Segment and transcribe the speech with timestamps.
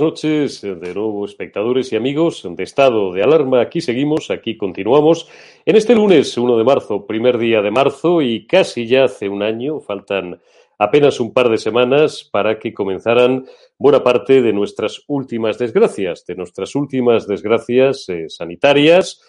[0.00, 3.60] buenas noches de nuevo, espectadores y amigos de Estado de Alarma.
[3.60, 5.28] Aquí seguimos, aquí continuamos.
[5.66, 9.42] En este lunes 1 de marzo, primer día de marzo y casi ya hace un
[9.42, 10.40] año, faltan
[10.78, 13.44] apenas un par de semanas para que comenzaran
[13.76, 19.20] buena parte de nuestras últimas desgracias, de nuestras últimas desgracias eh, sanitarias,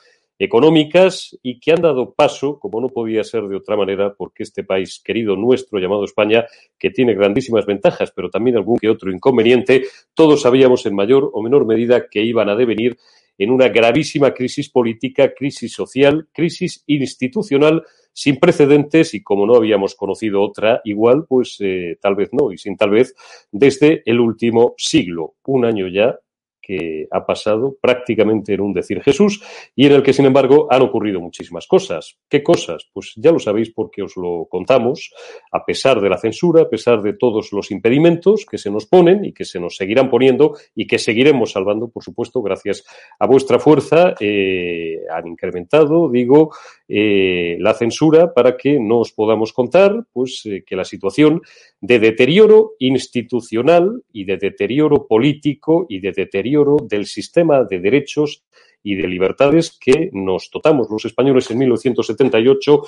[0.44, 4.64] económicas y que han dado paso, como no podía ser de otra manera, porque este
[4.64, 6.46] país querido nuestro llamado España,
[6.80, 9.84] que tiene grandísimas ventajas, pero también algún que otro inconveniente,
[10.16, 12.98] todos sabíamos en mayor o menor medida que iban a devenir
[13.38, 19.94] en una gravísima crisis política, crisis social, crisis institucional sin precedentes y como no habíamos
[19.94, 23.14] conocido otra igual, pues eh, tal vez no y sin tal vez
[23.52, 26.18] desde el último siglo, un año ya
[26.72, 29.44] que ha pasado prácticamente en un decir Jesús
[29.76, 32.18] y en el que, sin embargo, han ocurrido muchísimas cosas.
[32.30, 32.88] ¿Qué cosas?
[32.94, 35.12] Pues ya lo sabéis porque os lo contamos,
[35.52, 39.26] a pesar de la censura, a pesar de todos los impedimentos que se nos ponen
[39.26, 42.86] y que se nos seguirán poniendo y que seguiremos salvando, por supuesto, gracias
[43.20, 46.52] a vuestra fuerza, eh, han incrementado, digo,
[46.88, 51.42] eh, la censura para que no os podamos contar pues, eh, que la situación
[51.82, 58.44] de deterioro institucional y de deterioro político y de deterioro del sistema de derechos
[58.84, 62.82] y de libertades que nos dotamos los españoles en 1978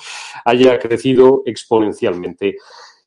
[0.44, 2.56] haya crecido exponencialmente.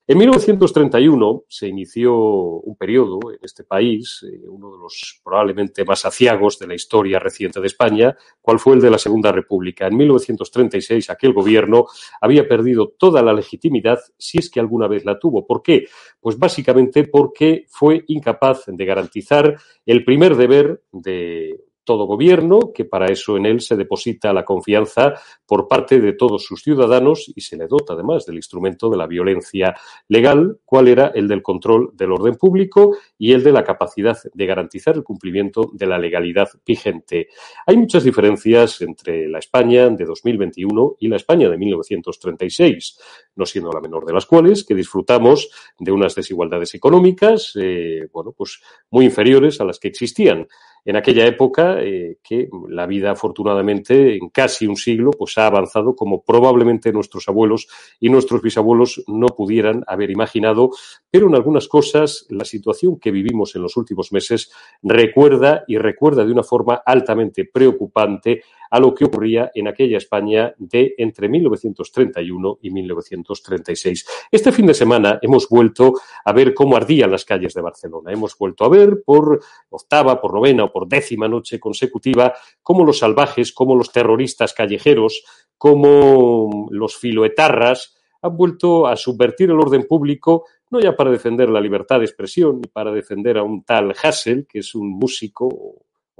[0.10, 6.06] En 1931 se inició un periodo en este país, eh, uno de los probablemente más
[6.06, 9.86] aciagos de la historia reciente de España, cual fue el de la Segunda República.
[9.88, 11.88] En 1936 aquel gobierno
[12.22, 15.46] había perdido toda la legitimidad, si es que alguna vez la tuvo.
[15.46, 15.90] ¿Por qué?
[16.22, 23.08] Pues básicamente porque fue incapaz de garantizar el primer deber de todo gobierno, que para
[23.08, 25.14] eso en él se deposita la confianza
[25.46, 29.08] por parte de todos sus ciudadanos y se le dota además del instrumento de la
[29.08, 29.74] violencia
[30.10, 34.46] legal, cuál era el del control del orden público y el de la capacidad de
[34.46, 37.30] garantizar el cumplimiento de la legalidad vigente.
[37.66, 43.00] Hay muchas diferencias entre la España de 2021 y la España de 1936,
[43.38, 45.50] no siendo la menor de las cuales que disfrutamos
[45.80, 48.62] de unas desigualdades económicas, eh, bueno, pues
[48.92, 50.50] muy inferiores a las que existían
[50.88, 55.98] en aquella época eh, que la vida afortunadamente en casi un siglo pues ha avanzado
[55.98, 57.68] como probablemente nuestros abuelos
[58.00, 60.70] y nuestros bisabuelos no pudieran haber imaginado,
[61.12, 64.50] pero en algunas cosas la situación que vivimos en los últimos meses
[64.82, 70.54] recuerda y recuerda de una forma altamente preocupante a lo que ocurría en aquella España
[70.58, 74.06] de entre 1931 y 1936.
[74.32, 75.94] Este fin de semana hemos vuelto
[76.24, 78.12] a ver cómo ardían las calles de Barcelona.
[78.12, 83.00] Hemos vuelto a ver por octava, por novena o por décima noche consecutiva cómo los
[83.00, 85.24] salvajes, cómo los terroristas callejeros,
[85.58, 91.62] cómo los filoetarras han vuelto a subvertir el orden público, no ya para defender la
[91.62, 95.48] libertad de expresión, ni para defender a un tal Hassel, que es un músico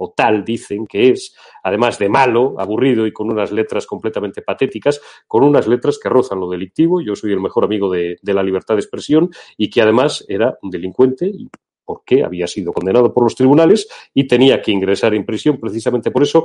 [0.00, 5.00] o tal dicen que es, además de malo, aburrido y con unas letras completamente patéticas,
[5.26, 7.00] con unas letras que rozan lo delictivo.
[7.00, 10.56] Yo soy el mejor amigo de, de la libertad de expresión y que además era
[10.62, 11.48] un delincuente y
[11.88, 16.22] porque había sido condenado por los tribunales y tenía que ingresar en prisión precisamente por
[16.22, 16.44] eso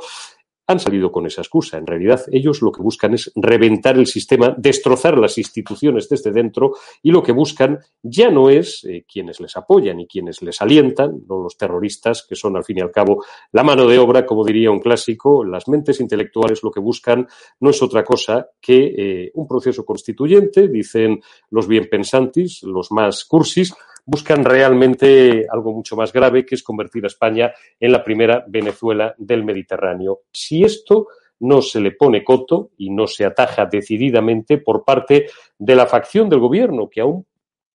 [0.65, 1.77] han salido con esa excusa.
[1.77, 6.75] En realidad, ellos lo que buscan es reventar el sistema, destrozar las instituciones desde dentro
[7.01, 11.23] y lo que buscan ya no es eh, quienes les apoyan y quienes les alientan,
[11.27, 14.45] no los terroristas, que son al fin y al cabo la mano de obra, como
[14.45, 17.27] diría un clásico, las mentes intelectuales lo que buscan
[17.59, 23.25] no es otra cosa que eh, un proceso constituyente, dicen los bien pensantes, los más
[23.25, 23.73] cursis,
[24.05, 29.15] buscan realmente algo mucho más grave, que es convertir a España en la primera Venezuela
[29.17, 30.21] del Mediterráneo.
[30.31, 31.07] Si esto
[31.39, 35.27] no se le pone coto y no se ataja decididamente por parte
[35.57, 37.25] de la facción del gobierno, que aún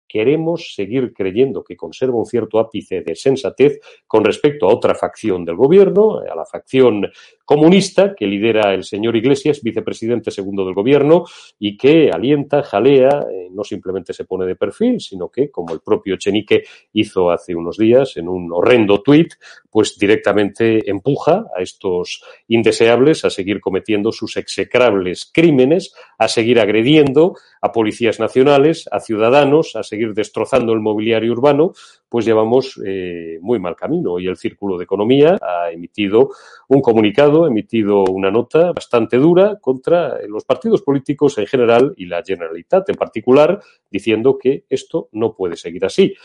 [0.08, 5.44] queremos seguir creyendo que conserva un cierto ápice de sensatez con respecto a otra facción
[5.44, 7.12] del gobierno, a la facción
[7.48, 11.24] comunista que lidera el señor Iglesias, vicepresidente segundo del gobierno,
[11.58, 15.80] y que alienta, jalea, eh, no simplemente se pone de perfil, sino que, como el
[15.80, 19.36] propio Chenique hizo hace unos días en un horrendo tuit,
[19.72, 27.36] pues directamente empuja a estos indeseables a seguir cometiendo sus execrables crímenes, a seguir agrediendo
[27.62, 31.74] a policías nacionales, a ciudadanos, a seguir destrozando el mobiliario urbano,
[32.10, 34.20] pues llevamos eh, muy mal camino.
[34.20, 36.30] Y el Círculo de Economía ha emitido
[36.68, 42.24] un comunicado, emitido una nota bastante dura contra los partidos políticos en general y la
[42.26, 43.62] Generalitat en particular,
[43.92, 46.16] diciendo que esto no puede seguir así.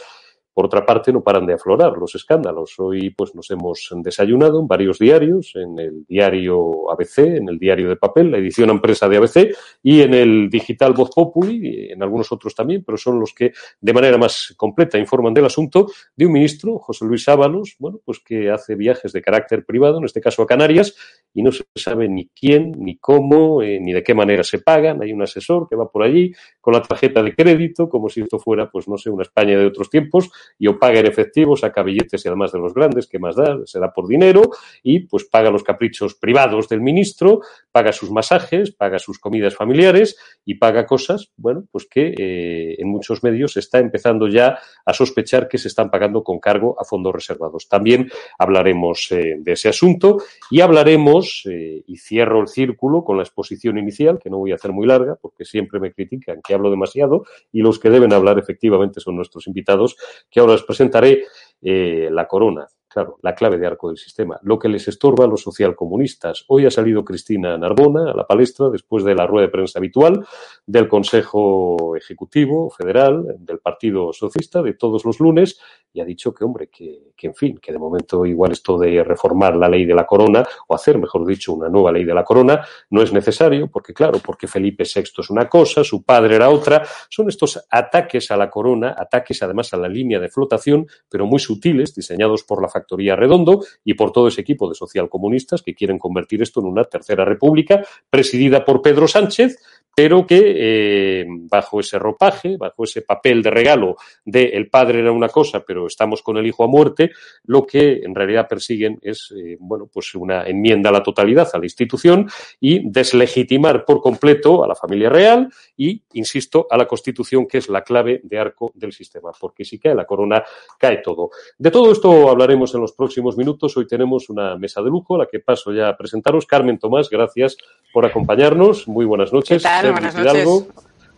[0.54, 2.74] Por otra parte, no paran de aflorar los escándalos.
[2.78, 7.88] Hoy pues nos hemos desayunado en varios diarios, en el diario ABC, en el diario
[7.88, 12.30] de papel, la edición empresa de ABC y en el digital Voz Populi, en algunos
[12.32, 16.32] otros también, pero son los que de manera más completa informan del asunto de un
[16.32, 20.42] ministro, José Luis Ábalos, bueno, pues que hace viajes de carácter privado, en este caso
[20.42, 20.94] a Canarias,
[21.34, 25.02] y no se sabe ni quién, ni cómo, eh, ni de qué manera se pagan.
[25.02, 28.38] Hay un asesor que va por allí con la tarjeta de crédito, como si esto
[28.38, 31.82] fuera, pues no sé, una España de otros tiempos, y o paga en efectivo, saca
[31.82, 33.58] billetes y además de los grandes, que más da?
[33.64, 34.50] Se da por dinero
[34.82, 37.40] y pues paga los caprichos privados del ministro,
[37.70, 42.88] paga sus masajes, paga sus comidas familiares y paga cosas, bueno, pues que eh, en
[42.88, 46.84] muchos medios se está empezando ya a sospechar que se están pagando con cargo a
[46.84, 47.68] fondos reservados.
[47.68, 50.18] También hablaremos eh, de ese asunto
[50.50, 54.56] y hablaremos, eh, y cierro el círculo con la exposición inicial, que no voy a
[54.56, 58.38] hacer muy larga porque siempre me critican que hablo demasiado y los que deben hablar
[58.38, 59.96] efectivamente son nuestros invitados,
[60.32, 61.26] que ahora les presentaré
[61.60, 65.28] eh, la corona, claro, la clave de arco del sistema, lo que les estorba a
[65.28, 66.44] los socialcomunistas.
[66.48, 70.26] Hoy ha salido Cristina Narbona a la palestra después de la rueda de prensa habitual
[70.66, 75.58] del Consejo Ejecutivo Federal del Partido Socialista de todos los lunes
[75.94, 79.04] y ha dicho que, hombre, que, que, en fin, que de momento igual esto de
[79.04, 82.24] reformar la ley de la corona o hacer, mejor dicho, una nueva ley de la
[82.24, 86.48] corona no es necesario porque, claro, porque Felipe VI es una cosa, su padre era
[86.48, 86.82] otra.
[87.10, 91.38] Son estos ataques a la corona, ataques además a la línea de flotación, pero muy
[91.38, 92.68] sutiles, diseñados por la
[93.16, 97.24] Redondo y por todo ese equipo de socialcomunistas que quieren convertir esto en una tercera
[97.24, 99.58] república presidida por Pedro Sánchez,
[99.94, 105.12] pero que eh, bajo ese ropaje, bajo ese papel de regalo de el padre era
[105.12, 107.10] una cosa, pero estamos con el hijo a muerte,
[107.44, 111.58] lo que en realidad persiguen es, eh, bueno, pues una enmienda a la totalidad a
[111.58, 112.28] la institución
[112.60, 117.68] y deslegitimar por completo a la familia real y, insisto, a la Constitución, que es
[117.68, 120.42] la clave de arco del sistema, porque si cae la corona,
[120.78, 121.30] cae todo.
[121.58, 123.76] De todo esto hablaremos en los próximos minutos.
[123.76, 126.46] Hoy tenemos una mesa de lujo, la que paso ya a presentaros.
[126.46, 127.56] Carmen Tomás, gracias
[127.92, 128.88] por acompañarnos.
[128.88, 129.62] Muy buenas noches.
[129.90, 130.48] Buenas noches.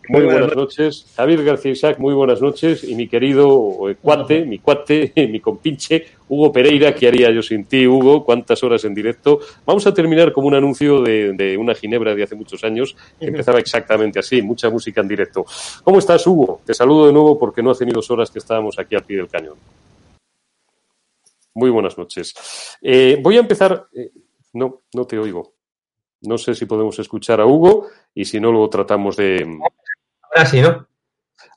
[0.07, 1.05] Muy buenas noches.
[1.15, 2.83] Javier García Isaac, muy buenas noches.
[2.83, 7.65] Y mi querido eh, cuate, mi cuate, mi compinche, Hugo Pereira, ¿qué haría yo sin
[7.65, 8.23] ti, Hugo?
[8.23, 9.39] ¿Cuántas horas en directo?
[9.65, 13.27] Vamos a terminar como un anuncio de, de una ginebra de hace muchos años, que
[13.27, 15.45] empezaba exactamente así, mucha música en directo.
[15.83, 16.61] ¿Cómo estás, Hugo?
[16.65, 19.17] Te saludo de nuevo porque no hace ni dos horas que estábamos aquí al pie
[19.17, 19.55] del cañón.
[21.55, 22.77] Muy buenas noches.
[22.81, 23.87] Eh, voy a empezar.
[23.93, 24.11] Eh,
[24.53, 25.54] no, no te oigo.
[26.27, 29.45] No sé si podemos escuchar a Hugo y si no, luego tratamos de.
[30.21, 30.87] Ahora sí, ¿no?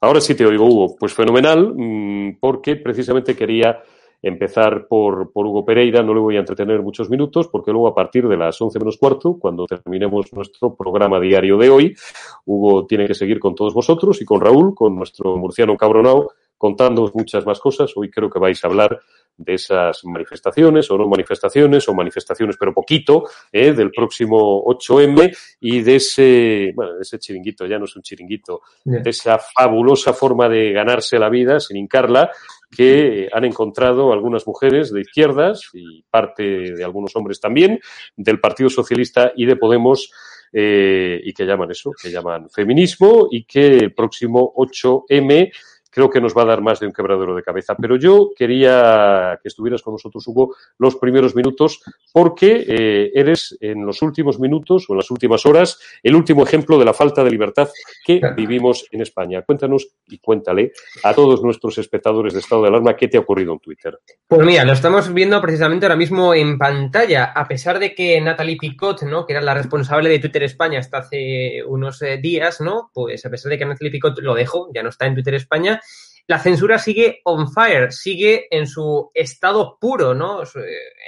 [0.01, 0.97] Ahora sí te oigo, Hugo.
[0.99, 3.83] Pues fenomenal, mm, porque precisamente quería
[4.23, 6.03] empezar por, por, Hugo Pereira.
[6.03, 8.97] No le voy a entretener muchos minutos, porque luego a partir de las once menos
[8.97, 11.97] cuarto, cuando terminemos nuestro programa diario de hoy,
[12.45, 17.15] Hugo tiene que seguir con todos vosotros y con Raúl, con nuestro murciano cabronao, contándoos
[17.15, 17.93] muchas más cosas.
[17.97, 19.01] Hoy creo que vais a hablar
[19.39, 23.73] de esas manifestaciones o no manifestaciones o manifestaciones pero poquito ¿eh?
[23.73, 28.63] del próximo 8M y de ese, bueno, de ese chiringuito, ya no es un chiringuito,
[28.85, 32.31] de esa fabulosa forma de ganarse la vida sin hincarla
[32.71, 37.81] que han encontrado algunas mujeres de izquierdas y parte de algunos hombres también
[38.17, 40.11] del Partido Socialista y de Podemos
[40.53, 45.53] eh, y que llaman eso, que llaman feminismo y que el próximo 8M
[45.99, 47.75] creo que nos va a dar más de un quebradero de cabeza.
[47.75, 53.85] Pero yo quería que estuvieras con nosotros, Hugo, los primeros minutos, porque eh, eres en
[53.85, 57.33] los últimos minutos o en las últimas horas el último ejemplo de la falta de
[57.33, 57.69] libertad
[58.07, 59.43] que vivimos en España.
[59.43, 60.71] Cuéntanos y cuéntale
[61.03, 63.99] a todos nuestros espectadores de estado de alarma qué te ha ocurrido en Twitter.
[64.29, 67.33] Pues mira, lo estamos viendo precisamente ahora mismo en pantalla.
[67.35, 69.27] A pesar de que Natalie Picot, ¿no?
[69.27, 72.93] que era la responsable de Twitter España hasta hace unos eh, días, ¿no?
[72.95, 75.81] Pues a pesar de que Natalie Picot lo dejó, ya no está en Twitter España,
[76.29, 80.43] la censura sigue on fire, sigue en su estado puro, ¿no?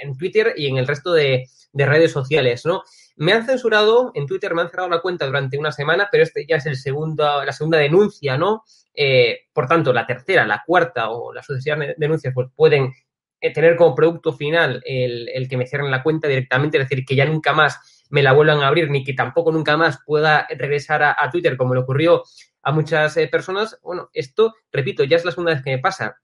[0.01, 2.81] En Twitter y en el resto de, de, redes sociales, ¿no?
[3.17, 6.47] Me han censurado, en Twitter me han cerrado la cuenta durante una semana, pero este
[6.47, 8.63] ya es el segundo, la segunda denuncia, ¿no?
[8.95, 12.91] Eh, por tanto, la tercera, la cuarta o las sucesivas denuncias pues pueden
[13.39, 17.05] eh, tener como producto final el, el que me cierren la cuenta directamente, es decir,
[17.05, 20.47] que ya nunca más me la vuelvan a abrir, ni que tampoco nunca más pueda
[20.49, 22.23] regresar a, Twitter, como le ocurrió
[22.61, 23.79] a muchas eh, personas.
[23.81, 26.17] Bueno, esto, repito, ya es la segunda vez que me pasa.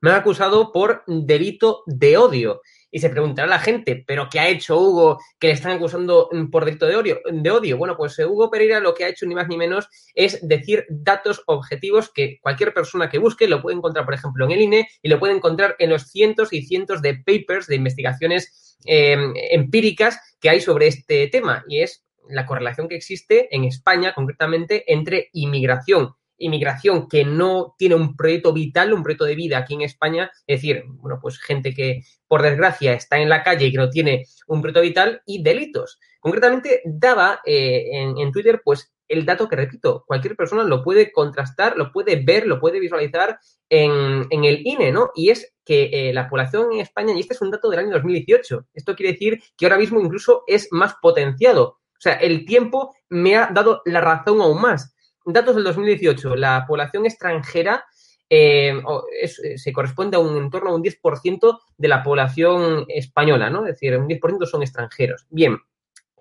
[0.00, 2.60] Me han acusado por delito de odio.
[2.94, 6.66] Y se preguntará la gente, ¿pero qué ha hecho Hugo que le están acusando por
[6.66, 7.20] delito de odio?
[7.32, 7.78] De odio?
[7.78, 10.84] Bueno, pues eh, Hugo Pereira lo que ha hecho ni más ni menos es decir
[10.90, 14.88] datos objetivos que cualquier persona que busque lo puede encontrar, por ejemplo, en el INE
[15.00, 19.16] y lo puede encontrar en los cientos y cientos de papers, de investigaciones eh,
[19.50, 21.64] empíricas que hay sobre este tema.
[21.68, 27.94] Y es la correlación que existe en España, concretamente, entre inmigración inmigración que no tiene
[27.94, 31.72] un proyecto vital, un proyecto de vida aquí en España, es decir, bueno, pues gente
[31.72, 35.42] que por desgracia está en la calle y que no tiene un proyecto vital y
[35.42, 35.98] delitos.
[36.20, 41.76] Concretamente, daba eh, en, Twitter, pues, el dato que repito, cualquier persona lo puede contrastar,
[41.76, 45.10] lo puede ver, lo puede visualizar en, el INE, ¿no?
[45.14, 47.92] Y es que eh, la población en España, y este es un dato del año
[47.92, 51.78] 2018, esto quiere decir que ahora mismo incluso es más potenciado.
[51.92, 54.92] O sea, el tiempo me ha dado la razón aún más
[55.24, 57.84] datos del 2018, la población extranjera
[58.28, 58.80] eh,
[59.20, 63.66] eh, se corresponde a un en torno a un 10% de la población española, ¿no?
[63.66, 65.26] Es decir, un 10% son extranjeros.
[65.28, 65.58] Bien,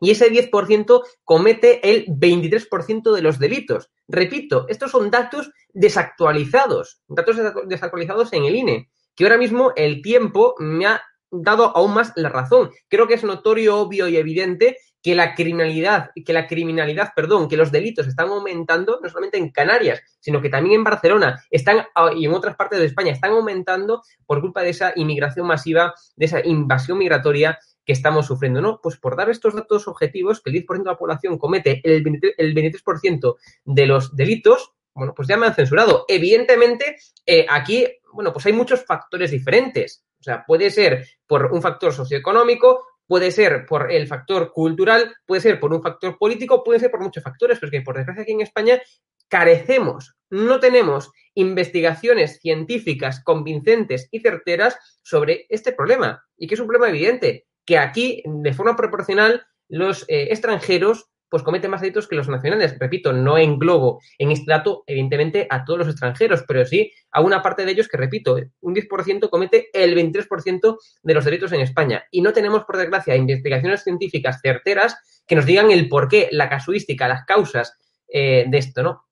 [0.02, 3.92] y ese 10% comete el 23% de los delitos.
[4.08, 10.56] Repito, estos son datos desactualizados, datos desactualizados en el INE, que ahora mismo el tiempo
[10.60, 11.02] me ha
[11.32, 12.72] dado aún más la razón.
[12.88, 17.58] Creo que es notorio, obvio y evidente que la criminalidad, que la criminalidad, perdón, que
[17.58, 22.12] los delitos están aumentando, no solamente en Canarias, sino que también en Barcelona están ah,
[22.16, 26.26] y en otras partes de España están aumentando por culpa de esa inmigración masiva, de
[26.26, 28.80] esa invasión migratoria que estamos sufriendo, ¿no?
[28.82, 33.36] Pues por dar estos datos objetivos, que el 10% de la población comete el 23%,
[33.66, 36.06] de los delitos, bueno, pues ya me han censurado.
[36.08, 40.06] Evidentemente, eh, aquí, bueno, pues hay muchos factores diferentes.
[40.20, 45.42] O sea, puede ser por un factor socioeconómico, puede ser por el factor cultural, puede
[45.42, 48.24] ser por un factor político, puede ser por muchos factores, pero es que por desgracia
[48.24, 48.82] aquí en España
[49.28, 56.68] carecemos, no tenemos investigaciones científicas convincentes y certeras sobre este problema, y que es un
[56.68, 62.18] problema evidente, que aquí, de forma proporcional, los eh, extranjeros pues cometen más delitos que
[62.18, 62.78] los nacionales.
[62.78, 67.42] Repito, no englobo en este dato, evidentemente, a todos los extranjeros, pero sí a una
[67.42, 72.04] parte de ellos que, repito, un 10% comete el 23% de los delitos en España.
[72.12, 77.08] Y no tenemos, por desgracia, investigaciones científicas certeras que nos digan el porqué, la casuística,
[77.08, 77.78] las causas
[78.10, 79.06] eh, de esto, ¿no?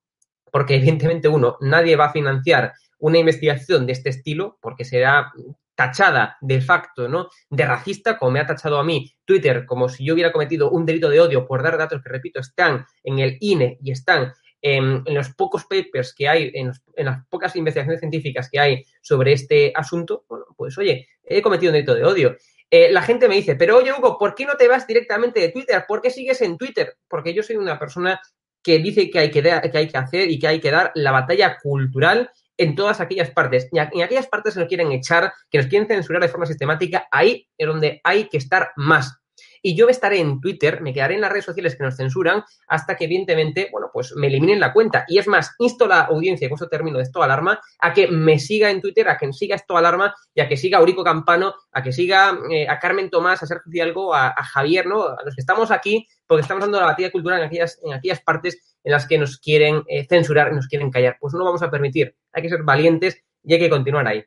[0.52, 5.32] Porque, evidentemente, uno, nadie va a financiar una investigación de este estilo porque será
[5.79, 7.29] tachada de facto, ¿no?
[7.50, 10.86] De racista, como me ha tachado a mí Twitter, como si yo hubiera cometido un
[10.86, 15.03] delito de odio por dar datos que, repito, están en el INE y están en,
[15.06, 20.25] los pocos papers que hay, en, las pocas investigaciones científicas que hay sobre este asunto,
[20.27, 22.36] bueno, pues oye, he cometido un delito de odio.
[22.70, 25.50] Eh, la gente me dice, pero oye, Hugo, ¿por qué no te vas directamente de
[25.50, 25.86] Twitter?
[25.88, 26.98] ¿Por qué sigues en Twitter?
[27.08, 28.20] Porque yo soy una persona
[28.62, 31.12] que dice que hay que, que hay que hacer y que hay que dar la
[31.12, 32.29] batalla cultural
[32.60, 33.68] en todas aquellas partes.
[33.72, 37.08] Y en aquellas partes que nos quieren echar, que nos quieren censurar de forma sistemática,
[37.10, 39.18] ahí es donde hay que estar más.
[39.62, 42.96] Y yo estaré en Twitter, me quedaré en las redes sociales que nos censuran hasta
[42.96, 45.06] que, evidentemente, bueno, pues me eliminen la cuenta.
[45.08, 48.08] Y es más, insto a la audiencia, con eso termino de esto alarma, a que
[48.08, 51.04] me siga en Twitter, a que siga esto alarma y a que siga a Eurico
[51.04, 55.04] Campano, a que siga eh, a Carmen Tomás, a Sergio Fidalgo, a, a, Javier, ¿no?
[55.04, 58.22] A los que estamos aquí, porque estamos dando la batalla cultural en aquellas, en aquellas
[58.22, 61.18] partes en las que nos quieren eh, censurar, nos quieren callar.
[61.20, 62.16] Pues no vamos a permitir.
[62.32, 64.24] Hay que ser valientes y hay que continuar ahí.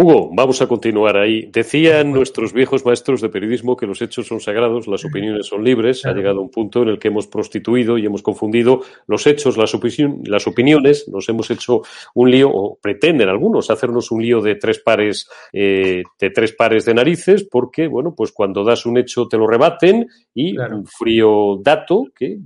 [0.00, 1.50] Hugo, vamos a continuar ahí.
[1.52, 6.06] Decían nuestros viejos maestros de periodismo que los hechos son sagrados, las opiniones son libres.
[6.06, 9.76] Ha llegado un punto en el que hemos prostituido y hemos confundido los hechos, las,
[10.22, 11.08] las opiniones.
[11.08, 11.82] Nos hemos hecho
[12.14, 16.84] un lío, o pretenden algunos hacernos un lío de tres pares, eh, de tres pares
[16.84, 21.56] de narices, porque, bueno, pues cuando das un hecho te lo rebaten y un frío
[21.60, 22.38] dato que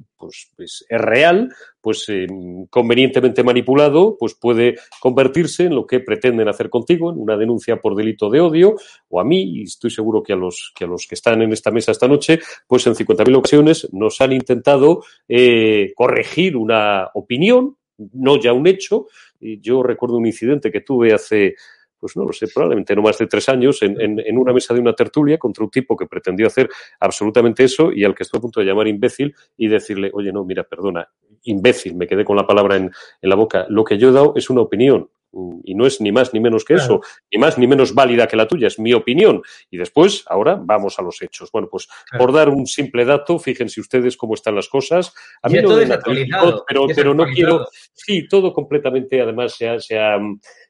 [0.57, 2.27] pues, es real, pues eh,
[2.71, 7.97] convenientemente manipulado, pues puede convertirse en lo que pretenden hacer contigo, en una denuncia por
[7.97, 8.77] delito de odio,
[9.09, 11.53] o a mí, y estoy seguro que a los que, a los que están en
[11.53, 17.77] esta mesa esta noche, pues en 50.000 ocasiones nos han intentado eh, corregir una opinión,
[18.13, 19.07] no ya un hecho.
[19.41, 21.57] Yo recuerdo un incidente que tuve hace
[22.03, 24.81] pues no lo sé, probablemente no más de tres años, en, en, una mesa de
[24.81, 26.69] una tertulia contra un tipo que pretendió hacer
[26.99, 30.45] absolutamente eso y al que estuve a punto de llamar imbécil y decirle, oye, no,
[30.45, 31.09] mira, perdona,
[31.45, 32.91] imbécil, me quedé con la palabra en,
[33.21, 33.67] en la boca.
[33.69, 35.11] Lo que yo he dado es una opinión,
[35.65, 38.37] y no es ni más ni menos que eso, ni más ni menos válida que
[38.37, 39.43] la tuya, es mi opinión.
[39.71, 41.51] Y después, ahora vamos a los hechos.
[41.51, 45.15] Bueno, pues por dar un simple dato, fíjense ustedes cómo están las cosas.
[45.43, 45.77] A mí no
[46.67, 50.19] pero, pero no quiero, sí, todo completamente, además, se se ha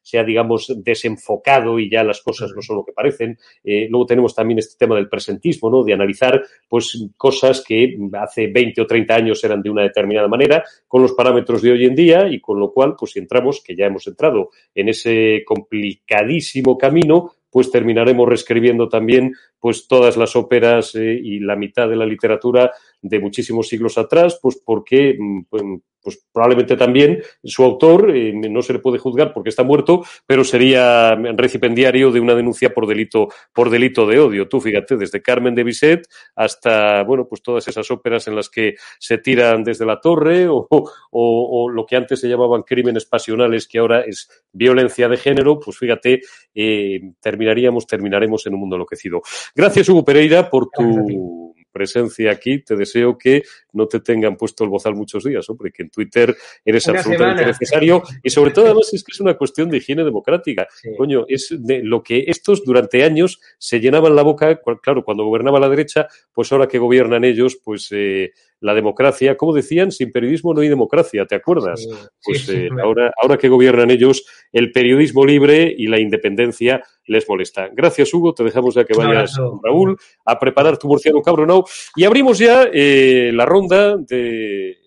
[0.02, 3.38] se ha, digamos, desenfocado y ya las cosas no son lo que parecen.
[3.64, 5.84] Eh, luego tenemos también este tema del presentismo, ¿no?
[5.84, 10.64] De analizar, pues, cosas que hace 20 o 30 años eran de una determinada manera,
[10.88, 13.76] con los parámetros de hoy en día, y con lo cual, pues, si entramos, que
[13.76, 20.94] ya hemos entrado en ese complicadísimo camino, pues terminaremos reescribiendo también pues todas las óperas
[20.94, 25.62] eh, y la mitad de la literatura de muchísimos siglos atrás, pues porque mm, pues,
[26.02, 30.44] pues probablemente también su autor eh, no se le puede juzgar porque está muerto, pero
[30.44, 34.48] sería recipendiario de una denuncia por delito, por delito de odio.
[34.48, 38.74] Tú fíjate, desde Carmen de Bizet hasta, bueno, pues todas esas óperas en las que
[38.98, 40.66] se tiran desde la torre o,
[41.10, 45.78] o, lo que antes se llamaban crímenes pasionales, que ahora es violencia de género, pues
[45.78, 46.20] fíjate,
[46.54, 49.22] eh, terminaríamos, terminaremos en un mundo enloquecido.
[49.54, 51.41] Gracias, Hugo Pereira, por tu
[51.72, 52.58] presencia aquí.
[52.60, 56.36] Te deseo que no te tengan puesto el bozal muchos días, hombre, que en Twitter
[56.64, 58.02] eres absolutamente necesario.
[58.22, 60.68] Y sobre todo, además, es que es una cuestión de higiene democrática.
[60.96, 65.58] Coño, es de lo que estos durante años se llenaban la boca, claro, cuando gobernaba
[65.58, 70.54] la derecha, pues ahora que gobiernan ellos, pues eh, la democracia, como decían, sin periodismo
[70.54, 71.86] no hay democracia, ¿te acuerdas?
[72.24, 77.68] pues eh, ahora, ahora que gobiernan ellos, el periodismo libre y la independencia les molesta.
[77.72, 78.32] Gracias, Hugo.
[78.32, 81.64] Te dejamos ya que vayas, Raúl, a preparar tu murciano cabronao.
[81.96, 84.81] Y abrimos ya eh, la ronda de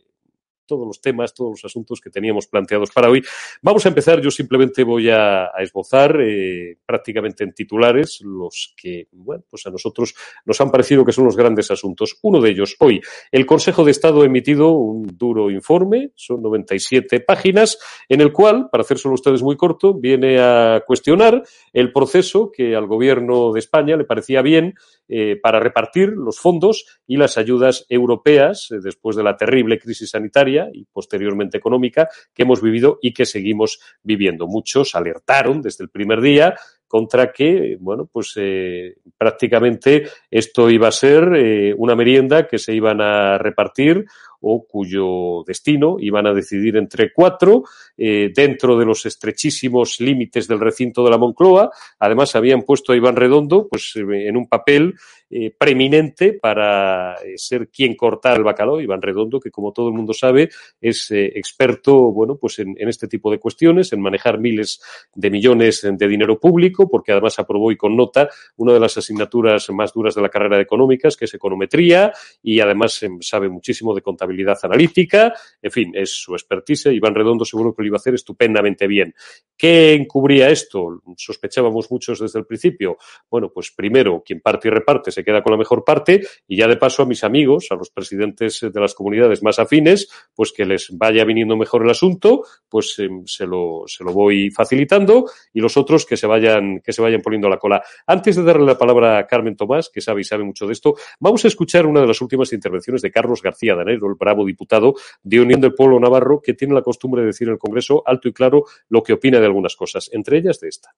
[0.65, 3.23] todos los temas, todos los asuntos que teníamos planteados para hoy.
[3.61, 9.43] Vamos a empezar, yo simplemente voy a, esbozar eh, prácticamente en titulares los que, bueno,
[9.49, 10.13] pues a nosotros
[10.45, 12.17] nos han parecido que son los grandes asuntos.
[12.21, 13.01] Uno de ellos, hoy,
[13.31, 18.69] el Consejo de Estado ha emitido un duro informe, son 97 páginas, en el cual,
[18.71, 23.97] para hacérselo ustedes muy corto, viene a cuestionar el proceso que al Gobierno de España
[23.97, 24.75] le parecía bien
[25.07, 30.11] eh, para repartir los fondos y las ayudas europeas eh, después de la terrible crisis
[30.11, 34.47] sanitaria y posteriormente económica que hemos vivido y que seguimos viviendo.
[34.47, 36.55] Muchos alertaron desde el primer día
[36.87, 43.01] contra que, bueno, pues eh, prácticamente esto iba a ser una merienda que se iban
[43.01, 44.05] a repartir
[44.47, 47.63] o cuyo destino iban a decidir entre cuatro
[47.97, 51.71] eh, dentro de los estrechísimos límites del recinto de la Moncloa.
[51.97, 54.93] Además, habían puesto a Iván Redondo pues, eh, en un papel
[55.31, 58.79] eh, preeminente para ser quien cortar el bacalao.
[58.79, 63.07] Iván Redondo, que como todo el mundo sabe, es experto bueno, pues en, en, este
[63.07, 64.79] tipo de cuestiones, en manejar miles
[65.15, 69.67] de millones de dinero público, porque además aprobó y con nota una de las asignaturas
[69.71, 74.01] más duras de la carrera de económicas, que es econometría, y además sabe muchísimo de
[74.01, 76.87] contabilidad analítica, en fin, es su expertise.
[76.87, 79.13] Iván Redondo seguro que lo iba a hacer estupendamente bien.
[79.57, 81.01] ¿Qué encubría esto?
[81.17, 82.97] Sospechábamos muchos desde el principio.
[83.29, 86.67] Bueno, pues primero, quien parte y reparte se queda con la mejor parte y ya
[86.67, 90.65] de paso a mis amigos, a los presidentes de las comunidades más afines, pues que
[90.65, 95.61] les vaya viniendo mejor el asunto, pues eh, se, lo, se lo voy facilitando y
[95.61, 97.83] los otros que se vayan, que se vayan poniendo la cola.
[98.05, 100.95] Antes de darle la palabra a Carmen Tomás, que sabe y sabe mucho de esto,
[101.19, 105.39] vamos a escuchar una de las últimas intervenciones de Carlos García Danero, bravo diputado de
[105.39, 108.33] Unión del Pueblo Navarro, que tiene la costumbre de decir en el Congreso alto y
[108.33, 110.89] claro lo que opina de algunas cosas, entre ellas de esta.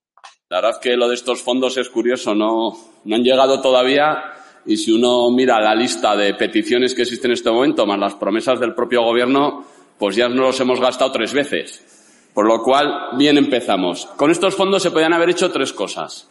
[0.49, 2.71] La verdad es que lo de estos fondos es curioso, no,
[3.03, 4.33] no han llegado todavía
[4.65, 8.15] y si uno mira la lista de peticiones que existen en este momento, más las
[8.15, 9.65] promesas del propio Gobierno,
[9.97, 12.29] pues ya nos los hemos gastado tres veces.
[12.33, 14.05] Por lo cual, bien empezamos.
[14.17, 16.29] Con estos fondos se podían haber hecho tres cosas.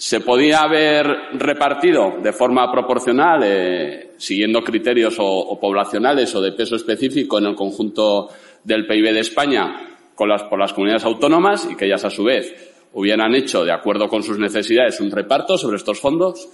[0.00, 6.76] Se podía haber repartido de forma proporcional, eh, siguiendo criterios o, poblacionales o de peso
[6.76, 8.30] específico en el conjunto
[8.64, 12.88] del PIB de España con por las comunidades autónomas y que ellas a su vez
[12.94, 16.48] hubieran hecho, de acuerdo con sus necesidades, un reparto sobre estos fondos.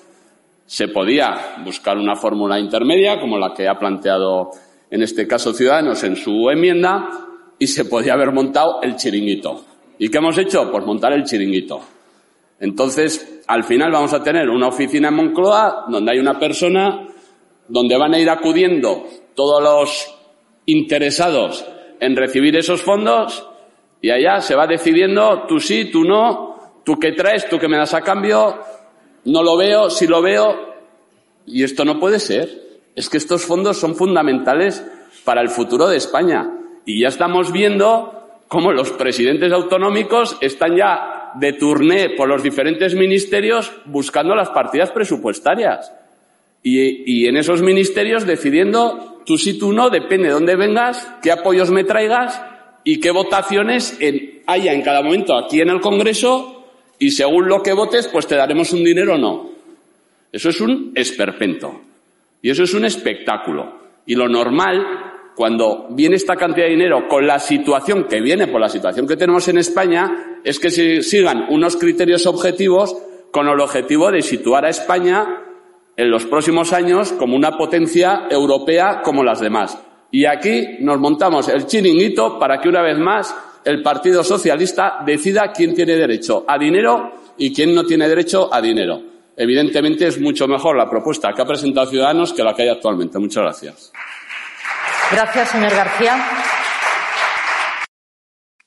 [0.66, 4.50] Se podía buscar una fórmula intermedia, como la que ha planteado
[4.90, 7.28] en este caso Ciudadanos en su enmienda,
[7.61, 9.64] y se podía haber montado el chiringuito.
[10.00, 10.68] ¿Y qué hemos hecho?
[10.68, 11.95] Pues montar el chiringuito.
[12.59, 17.07] Entonces, al final vamos a tener una oficina en Moncloa donde hay una persona
[17.69, 20.14] donde van a ir acudiendo todos los
[20.66, 21.64] interesados
[22.01, 23.47] en recibir esos fondos
[24.01, 27.77] y allá se va decidiendo tú sí, tú no, tú qué traes, tú qué me
[27.77, 28.59] das a cambio,
[29.25, 30.75] no lo veo, sí lo veo
[31.47, 32.66] y esto no puede ser.
[32.95, 34.85] Es que estos fondos son fundamentales
[35.25, 36.51] para el futuro de España
[36.85, 42.94] y ya estamos viendo cómo los presidentes autonómicos están ya de turné por los diferentes
[42.94, 45.92] ministerios buscando las partidas presupuestarias.
[46.62, 51.70] Y, en esos ministerios decidiendo tú sí, tú no, depende de dónde vengas, qué apoyos
[51.70, 52.42] me traigas
[52.83, 53.96] y qué votaciones
[54.46, 56.64] haya en cada momento aquí en el Congreso
[56.99, 59.51] y según lo que votes, pues te daremos un dinero o no.
[60.33, 61.83] Eso es un esperpento.
[62.42, 63.81] Y eso es un espectáculo.
[64.07, 68.61] Y lo normal cuando viene esta cantidad de dinero con la situación que viene, por
[68.61, 72.96] la situación que tenemos en España, es que se sigan unos criterios objetivos
[73.32, 75.42] con el objetivo de situar a España
[75.96, 79.76] en los próximos años como una potencia europea como las demás.
[80.12, 85.50] Y aquí nos montamos el chiringuito para que una vez más el Partido Socialista decida
[85.52, 89.02] quién tiene derecho a dinero y quién no tiene derecho a dinero.
[89.37, 93.18] Evidentemente es mucho mejor la propuesta que ha presentado Ciudadanos que la que hay actualmente.
[93.18, 93.92] Muchas gracias.
[95.11, 96.24] Gracias, señor García.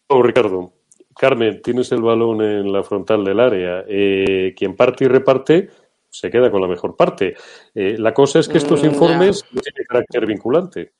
[0.09, 0.78] Oh, Ricardo.
[1.19, 3.83] Carmen, tienes el balón en la frontal del área.
[3.85, 5.69] Eh, quien parte y reparte
[6.07, 7.35] se queda con la mejor parte.
[7.75, 10.93] Eh, la cosa es que estos mm, informes no tienen carácter vinculante.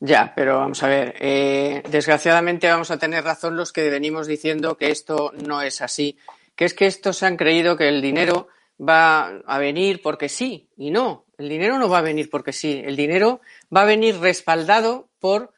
[0.00, 1.14] Ya, pero vamos a ver.
[1.18, 6.18] Eh, desgraciadamente vamos a tener razón los que venimos diciendo que esto no es así.
[6.54, 8.48] Que es que estos han creído que el dinero
[8.78, 11.24] va a venir porque sí y no.
[11.38, 12.82] El dinero no va a venir porque sí.
[12.84, 13.40] El dinero
[13.74, 15.54] va a venir respaldado por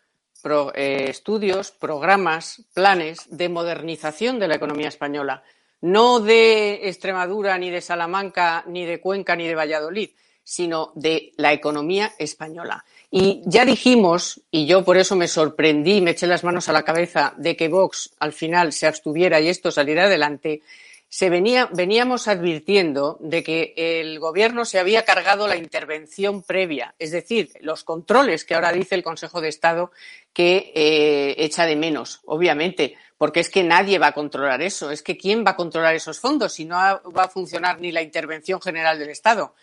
[0.74, 5.42] eh, estudios, programas, planes de modernización de la economía española.
[5.80, 10.10] No de Extremadura, ni de Salamanca, ni de Cuenca, ni de Valladolid,
[10.42, 12.84] sino de la economía española.
[13.10, 16.84] Y ya dijimos, y yo por eso me sorprendí, me eché las manos a la
[16.84, 20.62] cabeza de que Vox al final se abstuviera y esto saliera adelante,
[21.10, 27.12] se venía, veníamos advirtiendo de que el gobierno se había cargado la intervención previa, es
[27.12, 29.90] decir, los controles que ahora dice el Consejo de Estado
[30.34, 35.02] que eh, echa de menos, obviamente, porque es que nadie va a controlar eso, es
[35.02, 38.60] que quién va a controlar esos fondos si no va a funcionar ni la intervención
[38.60, 39.54] general del Estado.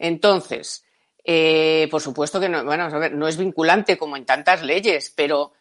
[0.00, 0.84] Entonces,
[1.24, 5.12] eh, por supuesto que no, bueno, a ver, no es vinculante como en tantas leyes,
[5.14, 5.52] pero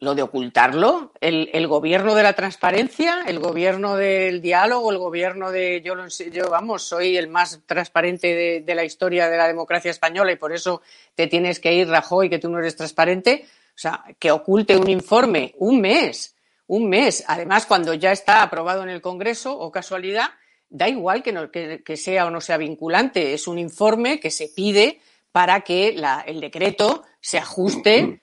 [0.00, 5.82] lo de ocultarlo, el, gobierno de la transparencia, el gobierno del diálogo, el gobierno de
[5.84, 5.94] yo,
[6.30, 10.52] yo vamos, soy el más transparente de, la historia de la democracia española y por
[10.52, 10.82] eso
[11.16, 13.46] te tienes que ir, Rajoy, que tú no eres transparente.
[13.70, 16.36] O sea, que oculte un informe un mes,
[16.68, 17.24] un mes.
[17.26, 20.30] Además, cuando ya está aprobado en el Congreso, o casualidad,
[20.68, 23.34] da igual que, no, que, sea o no sea vinculante.
[23.34, 25.00] Es un informe que se pide
[25.32, 28.20] para que el decreto se ajuste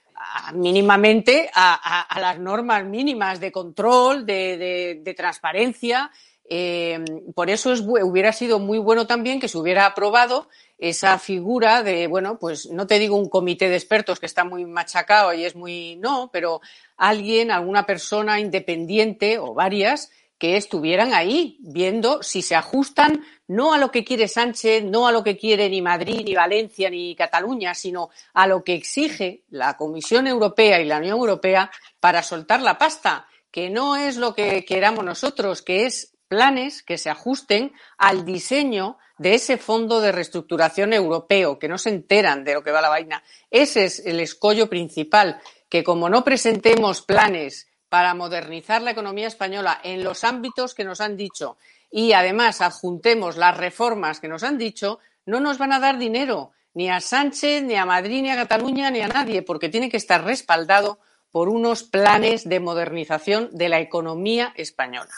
[0.53, 6.11] mínimamente a, las normas mínimas de control, de, transparencia.
[6.47, 12.07] Eh, por eso hubiera sido muy bueno también que se hubiera aprobado esa figura de,
[12.07, 15.55] bueno, pues no te digo un comité de expertos que está muy machacado y es
[15.55, 16.61] muy, no, pero
[16.97, 23.77] alguien, alguna persona independiente o varias que estuvieran ahí viendo si se ajustan no a
[23.77, 27.73] lo que quiere Sánchez, no a lo que quiere ni Madrid, ni Valencia, ni Cataluña,
[27.73, 32.77] sino a lo que exige la Comisión Europea y la Unión Europea para soltar la
[32.77, 38.25] pasta, que no es lo que queramos nosotros, que es planes que se ajusten al
[38.25, 42.81] diseño de ese fondo de reestructuración europeo, que no se enteran de lo que va
[42.81, 43.23] la vaina.
[43.49, 49.79] Ese es el escollo principal, que como no presentemos planes para modernizar la economía española
[49.81, 51.55] en los ámbitos que nos han dicho
[51.89, 56.51] y además adjuntemos las reformas que nos han dicho, no nos van a dar dinero
[56.73, 59.95] ni a Sánchez, ni a Madrid, ni a Cataluña, ni a nadie, porque tiene que
[59.95, 60.99] estar respaldado
[61.31, 65.13] por unos planes de modernización de la economía española.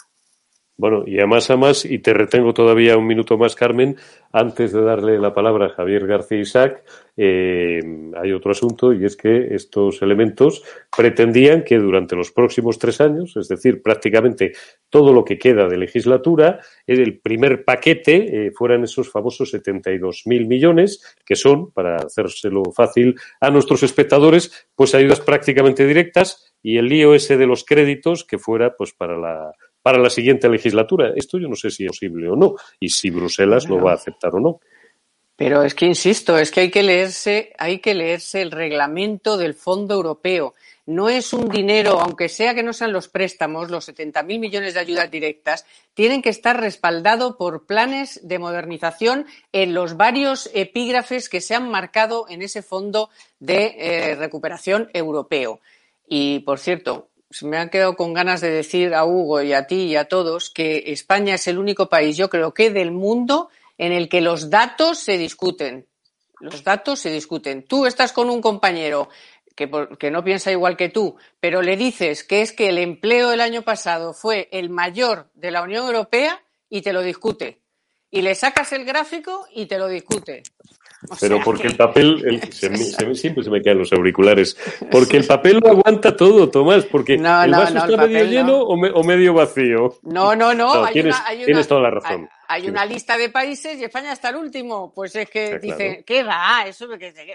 [0.80, 3.98] Bueno, y además, además, y te retengo todavía un minuto más, Carmen,
[4.32, 6.84] antes de darle la palabra a Javier García Isaac,
[7.18, 7.80] eh,
[8.16, 10.62] hay otro asunto y es que estos elementos
[10.96, 14.52] pretendían que durante los próximos tres años, es decir, prácticamente
[14.92, 21.18] todo lo que queda de legislatura, el primer paquete eh, fueran esos famosos 72.000 millones,
[21.26, 27.16] que son, para hacérselo fácil a nuestros espectadores, pues ayudas prácticamente directas y el lío
[27.16, 29.54] ese de los créditos que fuera pues para la
[29.88, 31.13] para la siguiente legislatura.
[31.15, 33.95] Esto yo no sé si es posible o no y si Bruselas lo va a
[33.95, 34.60] aceptar o no.
[35.38, 39.54] Pero es que insisto, es que hay que leerse, hay que leerse el reglamento del
[39.54, 40.56] Fondo Europeo.
[40.88, 44.82] No es un dinero, aunque sea que no sean los préstamos, los 70.000 millones de
[44.82, 51.39] ayudas directas, tienen que estar respaldados por planes de modernización en los varios epígrafes que
[51.39, 55.62] se han marcado en ese Fondo de eh, Recuperación Europeo.
[56.10, 57.08] Y, por cierto,
[57.42, 60.50] me han quedado con ganas de decir a Hugo y a ti y a todos
[60.50, 64.50] que España es el único país, yo creo que del mundo, en el que los
[64.50, 65.88] datos se discuten.
[66.40, 67.63] Los datos se discuten.
[67.63, 69.10] Tú estás con un compañero
[69.56, 73.30] que, que, no piensa igual que tú, pero le dices que es que el empleo
[73.30, 77.60] del año pasado fue el mayor de la Unión Europea y te lo discute.
[78.10, 80.44] Y le sacas el gráfico y te lo discute.
[81.19, 84.57] Pero porque el papel, siempre se me caen los auriculares,
[84.91, 89.33] porque el papel lo aguanta todo, Tomás, porque el vaso está medio lleno o, medio
[89.33, 89.99] vacío.
[90.03, 92.27] No, no, no, tienes, toda la razón.
[92.49, 94.93] Hay, una lista de países y España está el último.
[94.93, 96.65] Pues es que dice, ¿qué va?
[96.65, 96.88] Eso,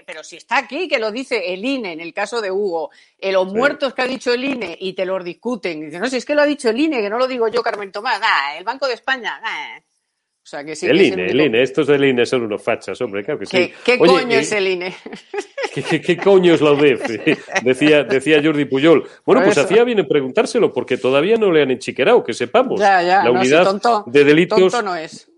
[0.05, 3.31] pero si está aquí, que lo dice el INE, en el caso de Hugo, eh,
[3.31, 5.83] los muertos que ha dicho el INE y te los discuten.
[5.83, 7.47] Y dicen, no, si es que lo ha dicho el INE, que no lo digo
[7.47, 8.19] yo, Carmen Tomás,
[8.57, 9.39] el Banco de España,
[10.59, 13.73] el INE, el INE, estos del INE son unos fachas, hombre, claro que sí.
[13.83, 14.93] ¿Qué, coño es el INE?
[15.73, 17.01] ¿qué, coño es la UDEF?
[17.63, 19.03] Decía, decía Jordi Puyol.
[19.25, 22.79] Bueno, pues hacía bien en preguntárselo, porque todavía no le han enchiquerado, que sepamos.
[22.79, 24.59] la unidad de delitos.
[24.59, 25.32] Tonto no es.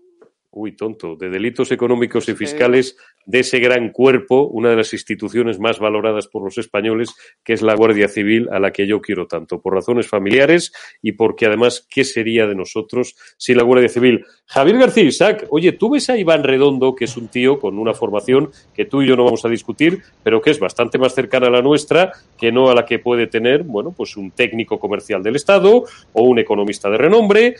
[0.58, 5.58] Uy, tonto, de delitos económicos y fiscales de ese gran cuerpo, una de las instituciones
[5.58, 7.14] más valoradas por los españoles,
[7.44, 11.12] que es la Guardia Civil, a la que yo quiero tanto, por razones familiares y
[11.12, 14.24] porque además, ¿qué sería de nosotros sin la Guardia Civil?
[14.46, 17.92] Javier García Isaac, oye, tú ves a Iván Redondo, que es un tío con una
[17.92, 21.48] formación que tú y yo no vamos a discutir, pero que es bastante más cercana
[21.48, 25.22] a la nuestra que no a la que puede tener, bueno, pues un técnico comercial
[25.22, 27.56] del Estado o un economista de renombre,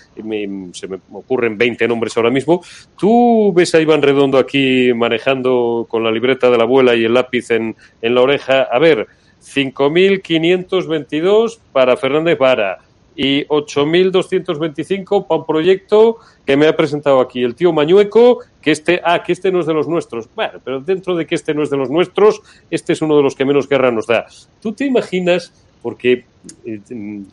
[0.72, 2.62] se me ocurren 20 nombres ahora mismo.
[2.98, 7.14] ¿Tú ves a Iván Redondo aquí manejando con la libreta de la abuela y el
[7.14, 8.62] lápiz en, en la oreja?
[8.62, 9.06] A ver,
[9.42, 12.78] 5.522 para Fernández Vara
[13.16, 19.00] y 8.225 para un proyecto que me ha presentado aquí el tío Mañueco, que este,
[19.02, 20.28] ah, que este no es de los nuestros.
[20.34, 23.22] Bueno, pero dentro de que este no es de los nuestros, este es uno de
[23.22, 24.26] los que menos guerra nos da.
[24.60, 25.52] ¿Tú te imaginas?
[25.82, 26.26] Porque
[26.64, 26.80] eh,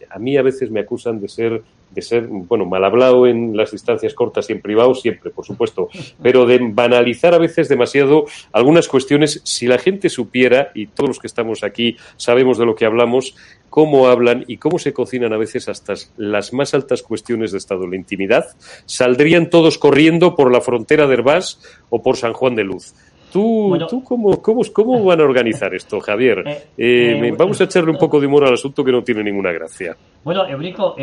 [0.09, 1.61] a mí a veces me acusan de ser
[1.93, 5.89] de ser, bueno, mal hablado en las distancias cortas y en privado siempre, por supuesto,
[6.21, 9.41] pero de banalizar a veces demasiado algunas cuestiones.
[9.43, 13.35] Si la gente supiera, y todos los que estamos aquí sabemos de lo que hablamos,
[13.69, 17.87] cómo hablan y cómo se cocinan a veces hasta las más altas cuestiones de Estado,
[17.87, 18.45] la intimidad,
[18.85, 22.93] saldrían todos corriendo por la frontera de Herbás o por San Juan de Luz.
[23.33, 26.43] ¿Tú, ¿tú cómo, cómo, cómo, van a organizar esto, Javier?
[26.45, 29.23] Eh, eh, eh, vamos a echarle un poco de humor al asunto que no tiene
[29.23, 29.97] ninguna gracia.
[30.23, 30.95] Bueno, Eurico,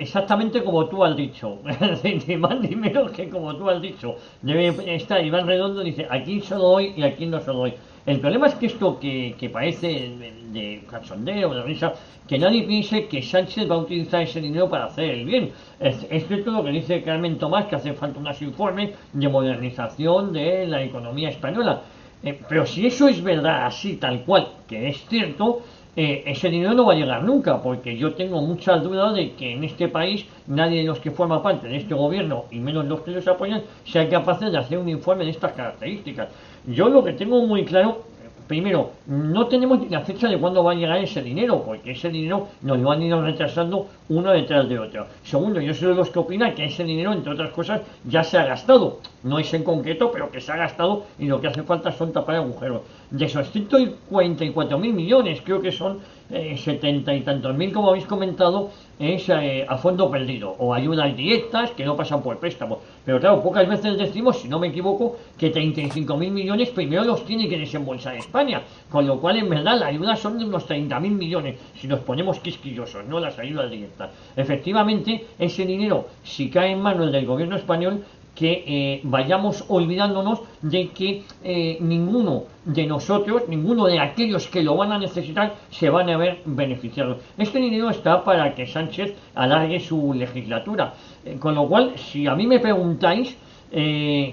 [0.00, 1.60] exactamente como tú has dicho,
[2.26, 4.16] ni más ni menos que como tú has dicho.
[4.42, 7.74] Debe estar Iván Redondo dice, aquí solo doy y aquí no solo doy.
[8.06, 10.12] El problema es que esto que, que parece
[10.52, 11.92] de cachondeo, de risa,
[12.28, 15.50] que nadie piense que Sánchez va a utilizar ese dinero para hacer el bien.
[15.80, 20.32] Es, es cierto lo que dice Carmen Tomás, que hace falta unos informes de modernización
[20.32, 21.82] de la economía española.
[22.22, 25.62] Eh, pero si eso es verdad, así tal cual, que es cierto,
[25.96, 29.52] eh, ese dinero no va a llegar nunca, porque yo tengo muchas dudas de que
[29.52, 33.00] en este país nadie de los que forma parte de este gobierno, y menos los
[33.00, 36.28] que los apoyan, sea capaz de hacer un informe de estas características.
[36.66, 38.02] Yo lo que tengo muy claro
[38.46, 42.08] primero, no tenemos ni la fecha de cuándo va a llegar ese dinero, porque ese
[42.08, 45.06] dinero nos lo han ido retrasando uno detrás de otro.
[45.24, 48.38] Segundo, yo soy de los que opinan que ese dinero, entre otras cosas, ya se
[48.38, 49.00] ha gastado.
[49.22, 52.12] No es en concreto, pero que se ha gastado y lo que hace falta son
[52.12, 52.82] tapar agujeros.
[53.10, 55.98] De esos 144 mil millones, creo que son
[56.30, 61.16] eh, 70 y tantos mil, como habéis comentado, es eh, a fondo perdido o ayudas
[61.16, 62.80] directas que no pasan por préstamo.
[63.04, 67.24] Pero claro, pocas veces decimos, si no me equivoco, que 35 mil millones primero los
[67.24, 70.98] tiene que desembolsar España, con lo cual en verdad las ayudas son de unos 30
[71.00, 74.10] mil millones, si nos ponemos quisquillosos, no las ayudas directas.
[74.34, 78.02] Efectivamente, ese dinero, si cae en manos del gobierno español,
[78.36, 84.76] que eh, vayamos olvidándonos de que eh, ninguno de nosotros, ninguno de aquellos que lo
[84.76, 87.18] van a necesitar, se van a ver beneficiados.
[87.38, 90.94] Este dinero está para que Sánchez alargue su legislatura.
[91.24, 93.36] Eh, con lo cual, si a mí me preguntáis,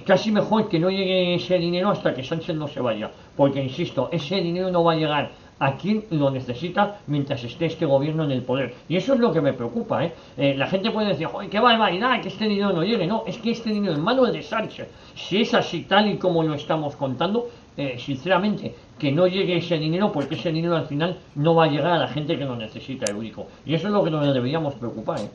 [0.05, 3.09] casi mejor que no llegue ese dinero hasta que Sánchez no se vaya.
[3.35, 7.85] Porque, insisto, ese dinero no va a llegar a quien lo necesita mientras esté este
[7.85, 8.73] gobierno en el poder.
[8.89, 10.03] Y eso es lo que me preocupa.
[10.05, 10.13] ¿eh?
[10.37, 13.07] eh la gente puede decir, Joder, qué barbaridad, que este dinero no llegue.
[13.07, 16.43] No, es que este dinero en manos de Sánchez, si es así tal y como
[16.43, 21.17] lo estamos contando, eh, sinceramente, que no llegue ese dinero porque ese dinero al final
[21.35, 23.47] no va a llegar a la gente que lo necesita, Eurico.
[23.65, 25.19] Y eso es lo que nos deberíamos preocupar.
[25.19, 25.29] ¿eh?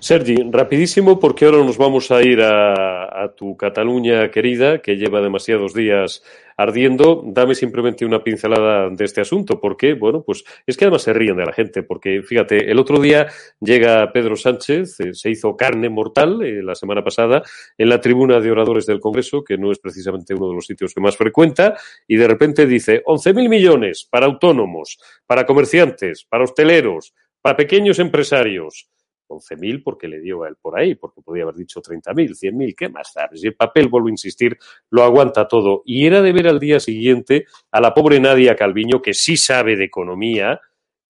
[0.00, 5.74] Sergi, rapidísimo porque ahora nos vamos a ir a, tu Cataluña querida, que lleva demasiados
[5.74, 6.22] días
[6.56, 7.24] ardiendo.
[7.26, 11.36] Dame simplemente una pincelada de este asunto, porque, bueno, pues es que además se ríen
[11.36, 13.26] de la gente, porque fíjate, el otro día
[13.60, 17.42] llega Pedro Sánchez, eh, se hizo carne mortal eh, la semana pasada
[17.76, 20.94] en la tribuna de oradores del Congreso, que no es precisamente uno de los sitios
[20.94, 27.14] que más frecuenta, y de repente dice 11.000 millones para autónomos, para comerciantes, para hosteleros,
[27.42, 28.88] para pequeños empresarios
[29.28, 32.88] 11.000 porque le dio a él por ahí, porque podía haber dicho 30.000, 100.000, ¿qué
[32.88, 33.44] más sabes?
[33.44, 34.56] Y el papel, vuelvo a insistir,
[34.90, 35.82] lo aguanta todo.
[35.84, 39.76] Y era de ver al día siguiente a la pobre Nadia Calviño, que sí sabe
[39.76, 40.60] de economía,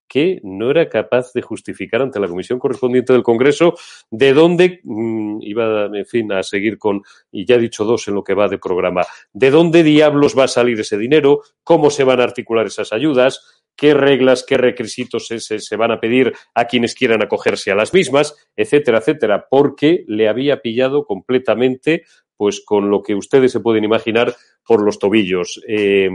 [0.08, 3.74] que no era capaz de justificar ante la comisión correspondiente del Congreso
[4.10, 8.14] de dónde mm, iba, en fin, a seguir con, y ya he dicho dos en
[8.14, 12.04] lo que va de programa, de dónde diablos va a salir ese dinero, cómo se
[12.04, 16.66] van a articular esas ayudas, qué reglas, qué requisitos se, se, van a pedir a
[16.66, 22.02] quienes quieran acogerse a las mismas, etcétera, etcétera, porque le había pillado completamente,
[22.36, 24.34] pues con lo que ustedes se pueden imaginar
[24.66, 25.62] por los tobillos.
[25.68, 26.10] Eh,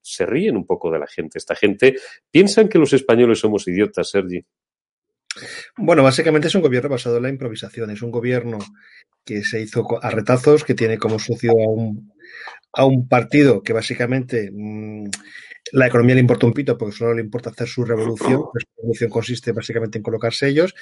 [0.00, 1.38] se ríen un poco de la gente.
[1.38, 1.96] Esta gente
[2.30, 4.44] piensan que los españoles somos idiotas, Sergi.
[5.76, 7.90] Bueno, básicamente es un gobierno basado en la improvisación.
[7.90, 8.58] Es un gobierno
[9.24, 12.12] que se hizo a retazos, que tiene como socio a un,
[12.72, 15.10] a un partido que básicamente mmm,
[15.72, 18.42] la economía le importa un pito porque solo le importa hacer su revolución.
[18.52, 20.74] Pues su revolución consiste básicamente en colocarse ellos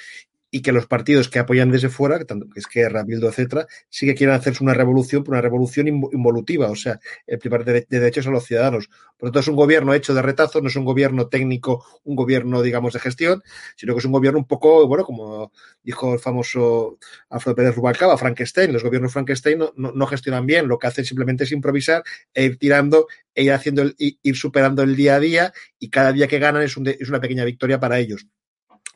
[0.49, 4.05] y que los partidos que apoyan desde fuera, tanto que es que Bildu, etcétera, sí
[4.05, 8.31] que quieren hacerse una revolución, una revolución involutiva, o sea, el privar de, derechos a
[8.31, 8.89] los ciudadanos.
[9.17, 12.15] Por lo tanto, es un gobierno hecho de retazos, no es un gobierno técnico, un
[12.15, 13.43] gobierno, digamos, de gestión,
[13.75, 15.51] sino que es un gobierno un poco, bueno, como
[15.83, 16.97] dijo el famoso
[17.29, 21.43] Alfredo Pérez Rubalcaba, Frankenstein, los gobiernos Frankenstein no, no, gestionan bien, lo que hacen simplemente
[21.43, 25.53] es improvisar e ir tirando, e ir haciendo, el, ir superando el día a día,
[25.79, 28.27] y cada día que ganan es, un, es una pequeña victoria para ellos.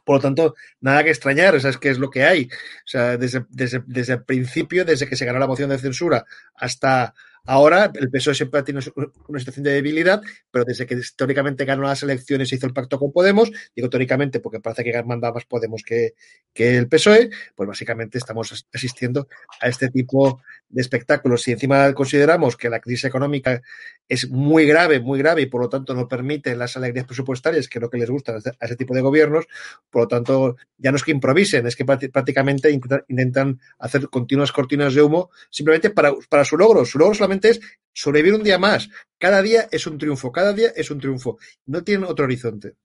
[0.04, 2.46] Por lo tanto, nada que extrañar, sea, es que es lo que hay.
[2.46, 6.26] O sea, desde, desde, desde el principio, desde que se ganó la moción de censura
[6.56, 7.14] hasta
[7.46, 8.82] Ahora el PSOE siempre tiene
[9.28, 13.00] una situación de debilidad, pero desde que históricamente ganó las elecciones y hizo el pacto
[13.00, 16.14] con Podemos, digo teóricamente porque parece que manda más Podemos que,
[16.54, 19.28] que el PSOE, pues básicamente estamos asistiendo
[19.60, 21.42] a este tipo de espectáculos.
[21.42, 23.62] Si encima consideramos que la crisis económica
[24.08, 27.80] es muy grave, muy grave y por lo tanto no permite las alegrías presupuestarias, que
[27.80, 29.48] es lo que les gusta a ese tipo de gobiernos,
[29.90, 32.72] por lo tanto ya no es que improvisen, es que prácticamente
[33.08, 36.86] intentan hacer continuas cortinas de humo simplemente para, para su logro.
[36.86, 37.62] Su logro solamente es
[37.94, 38.90] sobrevivir un día más.
[39.18, 41.38] Cada día es un triunfo, cada día es un triunfo.
[41.66, 42.76] No tienen otro horizonte.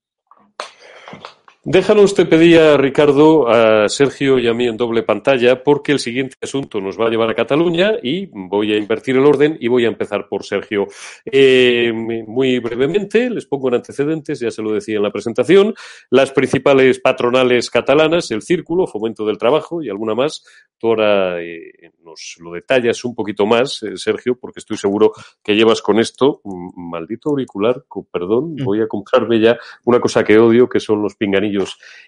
[1.69, 6.37] Déjanos, te pedía, Ricardo, a Sergio y a mí en doble pantalla, porque el siguiente
[6.41, 9.83] asunto nos va a llevar a Cataluña y voy a invertir el orden y voy
[9.83, 10.87] a empezar por Sergio.
[11.25, 15.73] Eh, muy brevemente, les pongo en antecedentes, ya se lo decía en la presentación,
[16.09, 20.45] las principales patronales catalanas, el Círculo, Fomento del Trabajo y alguna más.
[20.77, 25.11] Tú ahora eh, nos lo detallas un poquito más, eh, Sergio, porque estoy seguro
[25.43, 26.39] que llevas con esto,
[26.77, 28.63] maldito auricular, con perdón, mm.
[28.63, 31.56] voy a comprarme ya una cosa que odio, que son los pinganillos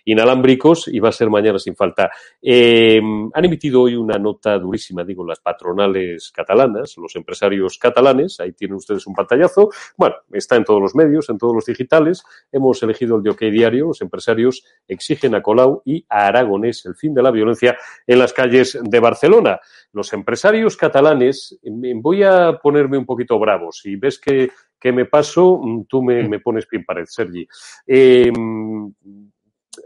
[0.05, 2.11] inalámbricos y va a ser mañana sin falta.
[2.41, 2.99] Eh,
[3.33, 8.77] han emitido hoy una nota durísima, digo, las patronales catalanas, los empresarios catalanes, ahí tienen
[8.77, 9.69] ustedes un pantallazo.
[9.97, 12.23] Bueno, está en todos los medios, en todos los digitales.
[12.51, 13.87] Hemos elegido el de OK Diario.
[13.87, 18.33] Los empresarios exigen a Colau y a Aragonés el fin de la violencia en las
[18.33, 19.59] calles de Barcelona.
[19.93, 23.79] Los empresarios catalanes, voy a ponerme un poquito bravos.
[23.81, 27.47] Si ves que, que me paso, tú me, me pones pie en pared, Sergi.
[27.87, 28.31] Eh,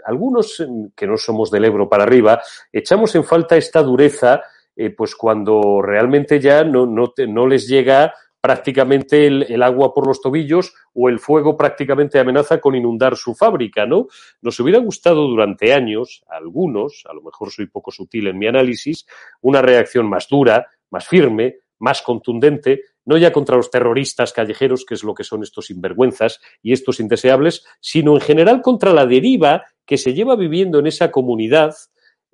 [0.05, 4.41] algunos mm, que no somos del Ebro para arriba, echamos en falta esta dureza,
[4.75, 8.13] eh, pues cuando realmente ya no, no, no les llega
[8.43, 13.85] prácticamente el, agua por los tobillos o el fuego prácticamente amenaza con inundar su fábrica,
[13.85, 14.07] ¿no?
[14.41, 19.05] Nos hubiera gustado durante años, algunos, a lo mejor soy poco sutil en mi análisis,
[19.39, 24.93] una reacción más dura, más firme, más contundente, no ya contra los terroristas callejeros, que
[24.93, 29.65] es lo que son estos sinvergüenzas y estos indeseables, sino en general contra la deriva
[29.85, 31.75] que se lleva viviendo en esa comunidad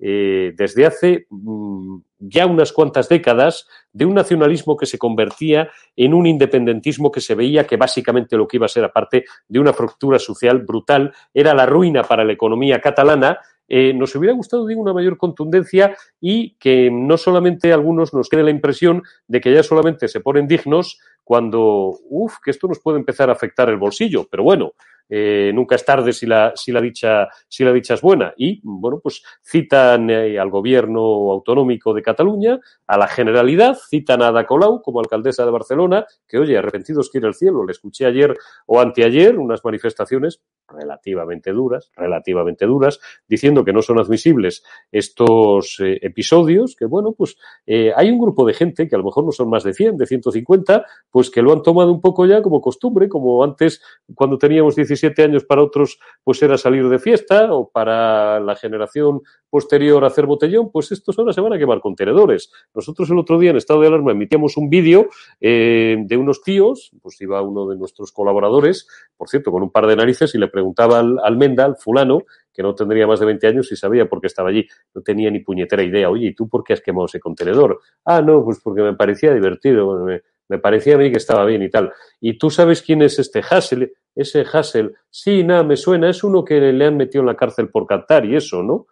[0.02, 6.14] eh, desde hace mm, ya unas cuantas décadas de un nacionalismo que se convertía en
[6.14, 9.74] un independentismo que se veía que básicamente lo que iba a ser, aparte de una
[9.74, 13.40] fractura social brutal, era la ruina para la economía catalana.
[13.72, 18.28] Eh, nos hubiera gustado, digo, una mayor contundencia y que no solamente a algunos nos
[18.28, 22.80] quede la impresión de que ya solamente se ponen dignos cuando, uff, que esto nos
[22.80, 24.26] puede empezar a afectar el bolsillo.
[24.28, 24.72] Pero bueno,
[25.12, 28.32] eh, nunca es tarde si la, si la, dicha, si la dicha es buena.
[28.36, 31.00] Y, bueno, pues citan eh, al gobierno
[31.32, 36.38] autonómico de Cataluña, a la Generalidad, citan a Ada Colau como alcaldesa de Barcelona, que,
[36.38, 37.64] oye, arrepentidos quiere el cielo.
[37.64, 38.36] Le escuché ayer
[38.66, 45.98] o anteayer unas manifestaciones relativamente duras, relativamente duras, diciendo que no son admisibles estos eh,
[46.02, 47.36] episodios, que, bueno, pues
[47.66, 50.06] hay un grupo de gente, que a lo mejor no son más de 100, de
[50.06, 53.82] 150, pues que lo han tomado un poco ya como costumbre, como antes,
[54.14, 59.20] cuando teníamos 17 años para otros pues era salir de fiesta o para la generación
[59.48, 62.52] posterior hacer botellón, pues estos ahora se van a quemar contenedores.
[62.74, 65.08] Nosotros el otro día en estado de alarma emitíamos un vídeo
[65.40, 68.86] eh, de unos tíos, pues iba uno de nuestros colaboradores,
[69.16, 72.22] por cierto, con un par de narices y le preguntaba al, al Menda, al fulano,
[72.52, 74.66] que no tendría más de 20 años y sabía por qué estaba allí.
[74.94, 76.10] No tenía ni puñetera idea.
[76.10, 77.80] Oye, ¿y tú por qué has quemado ese contenedor?
[78.04, 80.04] Ah, no, pues porque me parecía divertido.
[80.04, 81.92] me, me parecía a mí que estaba bien y tal.
[82.20, 83.92] ¿Y tú sabes quién es este Hassel?
[84.16, 84.94] Ese Hassel.
[85.08, 86.10] Sí, nada, me suena.
[86.10, 88.88] Es uno que le han metido en la cárcel por cantar y eso, ¿no?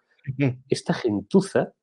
[0.69, 1.73] Esta gentuza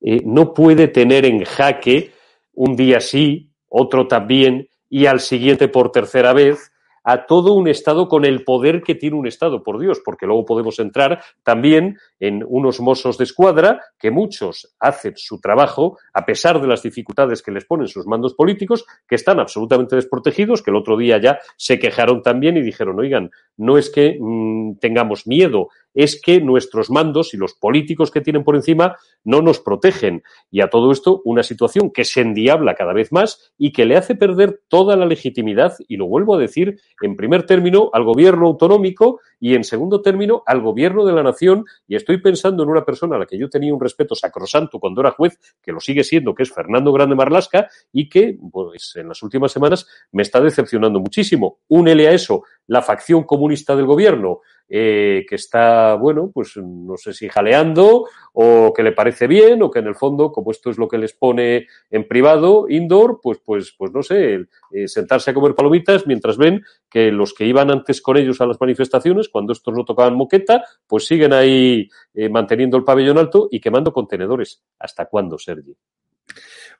[0.00, 2.12] eh, no puede tener en jaque
[2.54, 6.72] un día sí, otro también, y al siguiente por tercera vez,
[7.06, 10.44] a todo un Estado con el poder que tiene un Estado, por Dios, porque luego
[10.44, 16.60] podemos entrar también en unos mozos de escuadra que muchos hacen su trabajo a pesar
[16.60, 20.76] de las dificultades que les ponen sus mandos políticos, que están absolutamente desprotegidos, que el
[20.76, 25.68] otro día ya se quejaron también y dijeron, oigan, no es que mmm, tengamos miedo,
[25.96, 30.22] es que nuestros mandos y los políticos que tienen por encima no nos protegen.
[30.50, 33.96] Y a todo esto, una situación que se endiabla cada vez más y que le
[33.96, 38.46] hace perder toda la legitimidad, y lo vuelvo a decir, en primer término, al gobierno
[38.46, 41.64] autonómico y en segundo término, al gobierno de la nación.
[41.88, 45.00] Y estoy pensando en una persona a la que yo tenía un respeto sacrosanto cuando
[45.00, 49.08] era juez, que lo sigue siendo, que es Fernando Grande Marlasca, y que, pues, en
[49.08, 51.60] las últimas semanas me está decepcionando muchísimo.
[51.68, 57.12] Únele a eso la facción comunista del gobierno, eh, que está, bueno, pues no sé
[57.12, 60.78] si jaleando o que le parece bien o que en el fondo, como esto es
[60.78, 65.34] lo que les pone en privado, indoor, pues, pues, pues no sé, eh, sentarse a
[65.34, 69.52] comer palomitas mientras ven que los que iban antes con ellos a las manifestaciones, cuando
[69.52, 74.62] estos no tocaban moqueta, pues siguen ahí eh, manteniendo el pabellón alto y quemando contenedores.
[74.78, 75.76] ¿Hasta cuándo, Sergi?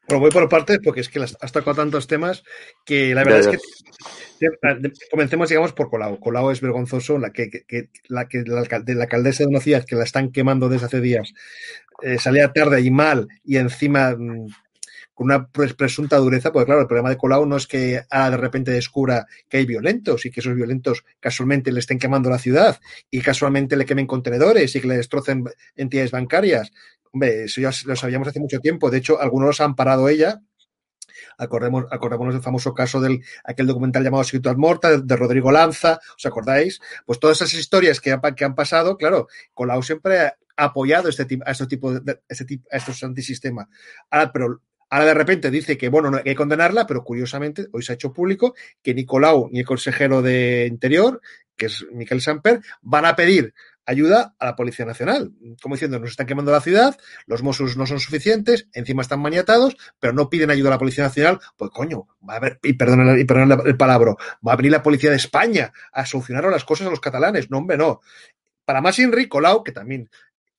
[0.09, 2.45] Bueno, voy por partes porque es que has tocado tantos temas
[2.85, 3.49] que la verdad es
[4.39, 6.21] que comencemos, digamos, por Colau.
[6.21, 7.51] Colau es vergonzoso, la que,
[8.09, 11.33] la, que la, alcaldesa de una ciudad que la están quemando desde hace días
[12.03, 14.47] eh, salía tarde y mal y encima mm,
[15.17, 18.37] con una presunta dureza, porque claro, el problema de Colau no es que ahora de
[18.37, 22.79] repente descubra que hay violentos y que esos violentos casualmente le estén quemando la ciudad
[23.11, 25.45] y casualmente le quemen contenedores y que le destrocen
[25.75, 26.71] entidades bancarias.
[27.13, 28.91] Hombre, eso ya lo sabíamos hace mucho tiempo.
[28.91, 30.43] De hecho, algunos los han parado ella.
[31.39, 36.27] Acordemos, acordémonos del famoso caso del aquel documental llamado Ciudad Morta de, Rodrigo Lanza, ¿os
[36.27, 36.79] acordáis?
[37.07, 41.69] Pues todas esas historias que, han pasado, claro, Colau siempre ha apoyado este, a estos
[41.69, 43.69] tipos de, este tipo, a estos antisistemas.
[44.11, 44.61] Ahora, pero
[44.91, 47.95] Ahora de repente dice que, bueno, no hay que condenarla, pero curiosamente hoy se ha
[47.95, 51.21] hecho público que ni Colau ni el consejero de Interior,
[51.57, 53.55] que es Miquel Samper, van a pedir
[53.87, 55.33] ayuda a la Policía Nacional.
[55.63, 59.77] Como diciendo, nos están quemando la ciudad, los Mossos no son suficientes, encima están maniatados,
[59.99, 61.39] pero no piden ayuda a la Policía Nacional.
[61.57, 64.15] Pues coño, va a haber, y perdón, y perdón el palabra,
[64.47, 67.51] va a venir la Policía de España a solucionar las cosas a los catalanes.
[67.51, 68.01] No, hombre, no.
[68.65, 70.11] Para más Inri, Colau, que también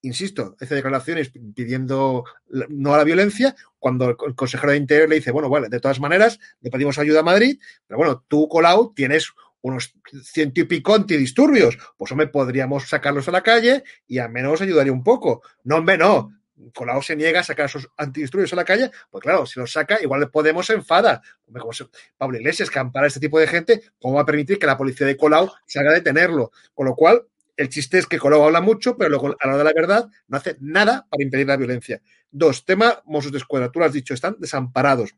[0.07, 2.25] insisto, hace declaraciones pidiendo
[2.69, 5.99] no a la violencia, cuando el consejero de Interior le dice, bueno, vale, de todas
[5.99, 9.31] maneras, le pedimos ayuda a Madrid, pero bueno, tú, Colau, tienes
[9.61, 9.93] unos
[10.23, 11.77] ciento y pico antidisturbios.
[11.97, 15.41] Pues, hombre, podríamos sacarlos a la calle y al menos ayudaría un poco.
[15.63, 16.33] No, hombre, no.
[16.73, 20.01] Colau se niega a sacar esos antidisturbios a la calle, pues claro, si los saca,
[20.01, 21.21] igual le Podemos enfada.
[21.45, 21.71] Como
[22.17, 25.05] Pablo Iglesias, que a este tipo de gente, ¿cómo va a permitir que la policía
[25.05, 26.51] de Colau se haga detenerlo?
[26.73, 27.23] Con lo cual,
[27.57, 30.09] el chiste es que Colau habla mucho, pero luego, a la hora de la verdad,
[30.27, 32.01] no hace nada para impedir la violencia.
[32.31, 33.71] Dos, tema Mossos de Escuadra.
[33.71, 35.15] Tú lo has dicho, están desamparados.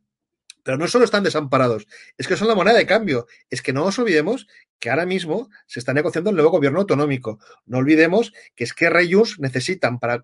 [0.64, 1.88] Pero no solo están desamparados,
[2.18, 3.28] es que son la moneda de cambio.
[3.50, 7.40] Es que no nos olvidemos que ahora mismo se está negociando el nuevo gobierno autonómico.
[7.66, 10.24] No olvidemos que es que Reyus necesitan para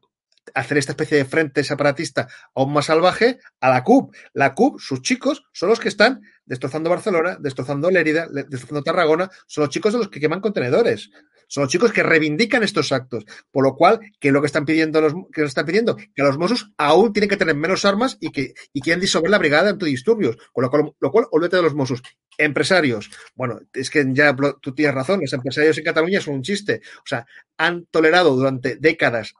[0.54, 4.14] hacer esta especie de frente separatista aún más salvaje a la CUP.
[4.34, 9.64] La CUP, sus chicos, son los que están destrozando Barcelona, destrozando Lérida, destrozando Tarragona, son
[9.64, 11.10] los chicos de los que queman contenedores.
[11.48, 13.26] Son los chicos que reivindican estos actos.
[13.52, 15.96] Por lo cual, ¿qué es lo que están pidiendo los que están pidiendo?
[15.96, 19.38] Que los Mossos aún tienen que tener menos armas y que y quieren disolver la
[19.38, 20.38] brigada antidisturbios.
[20.52, 22.02] Con lo cual, lo cual, olvídate de los Mossos.
[22.38, 23.10] Empresarios.
[23.36, 26.82] Bueno, es que ya tú tienes razón, los empresarios en Cataluña son un chiste.
[26.98, 27.26] O sea,
[27.58, 29.34] han tolerado durante décadas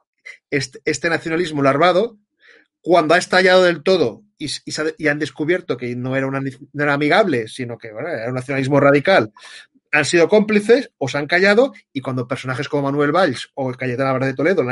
[0.50, 2.18] este, este nacionalismo larvado.
[2.80, 4.48] Cuando ha estallado del todo y,
[4.98, 6.40] y, han descubierto que no era, una,
[6.72, 9.32] era amigable, sino que era un nacionalismo radical,
[9.96, 14.10] han sido cómplices o se han callado y cuando personajes como Manuel Valls o Cayetana
[14.10, 14.64] Álvarez de Toledo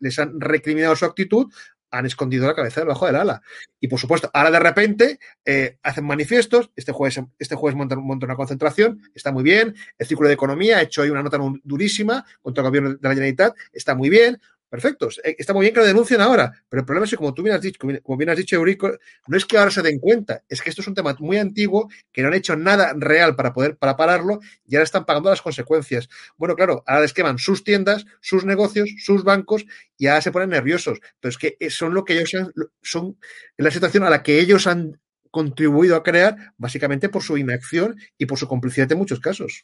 [0.00, 1.50] les han recriminado su actitud,
[1.90, 3.42] han escondido la cabeza debajo del ala.
[3.80, 8.36] Y por supuesto, ahora de repente eh, hacen manifiestos, este jueves, este jueves montan, una
[8.36, 12.62] concentración, está muy bien, el Círculo de Economía ha hecho hoy una nota durísima contra
[12.62, 14.40] el gobierno de la Generalitat, está muy bien,
[14.72, 17.32] Perfecto, eh, está muy bien que lo denuncien ahora, pero el problema es que, como
[17.32, 18.90] tú bien has dicho, como bien has dicho, Eurico,
[19.26, 21.88] no es que ahora se den cuenta, es que esto es un tema muy antiguo,
[22.12, 25.40] que no han hecho nada real para poder para pararlo y ahora están pagando las
[25.40, 26.08] consecuencias.
[26.36, 29.64] Bueno, claro, ahora les queman sus tiendas, sus negocios, sus bancos
[29.96, 31.00] y ahora se ponen nerviosos.
[31.20, 32.52] Pero es que son lo que ellos han,
[32.82, 33.18] son
[33.56, 35.00] la situación a la que ellos han
[35.30, 39.62] contribuido a crear, básicamente por su inacción y por su complicidad en muchos casos.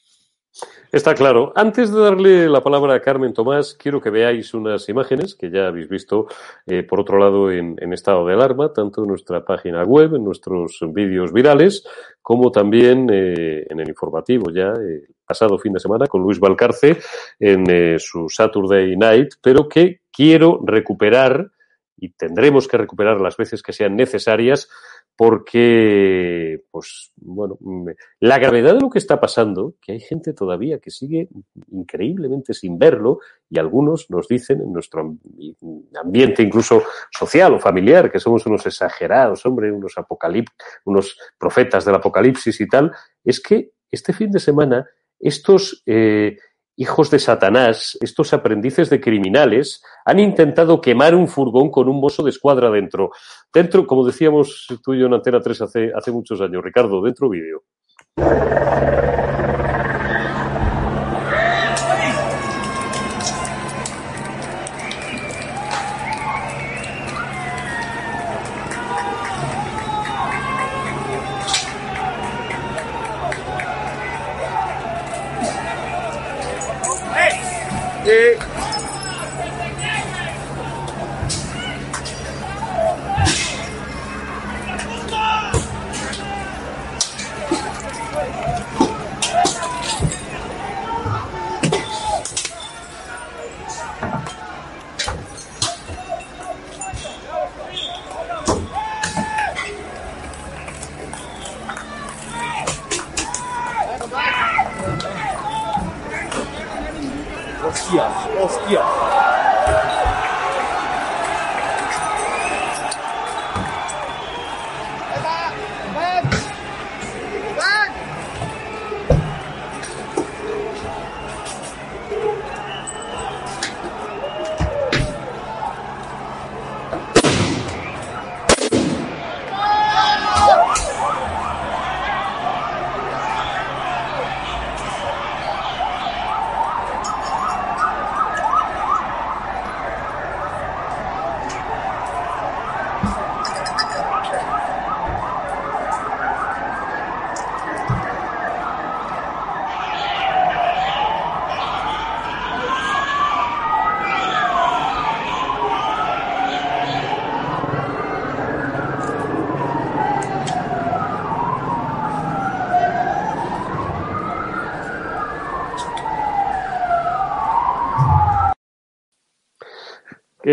[0.92, 1.52] Está claro.
[1.56, 5.66] Antes de darle la palabra a Carmen Tomás, quiero que veáis unas imágenes que ya
[5.66, 6.28] habéis visto,
[6.66, 10.78] eh, por otro lado, en, estado de alarma, tanto en nuestra página web, en nuestros
[10.92, 11.84] vídeos virales,
[12.22, 16.98] como también eh, en el informativo ya eh, pasado fin de semana con Luis Valcarce
[17.40, 21.50] en su Saturday Night, pero que quiero recuperar
[21.96, 24.68] y tendremos que recuperar las veces que sean necesarias
[25.16, 27.56] porque, pues, bueno,
[28.18, 31.28] la gravedad de lo que está pasando, que hay gente todavía que sigue
[31.70, 35.16] increíblemente sin verlo, y algunos nos dicen en nuestro
[36.02, 36.82] ambiente incluso
[37.16, 40.48] social o familiar que somos unos exagerados, hombre, unos apocalip
[40.84, 42.90] unos profetas del apocalipsis y tal,
[43.22, 44.86] es que este fin de semana
[45.20, 46.36] estos eh,
[46.76, 52.22] hijos de Satanás, estos aprendices de criminales, han intentado quemar un furgón con un mozo
[52.22, 53.10] de escuadra dentro.
[53.52, 57.28] Dentro, como decíamos tú y yo en Antena 3 hace, hace muchos años, Ricardo, dentro
[57.28, 57.62] vídeo.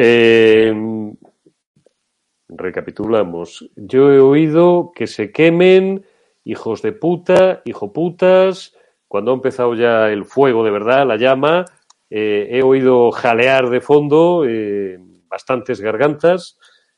[0.03, 0.73] Eh,
[2.49, 3.69] recapitulamos.
[3.75, 6.03] Yo he oído que se quemen
[6.43, 8.75] hijos de puta, hijo putas.
[9.07, 11.65] Cuando ha empezado ya el fuego de verdad, la llama,
[12.09, 14.97] eh, he oído jalear de fondo eh,
[15.29, 16.57] bastantes gargantas.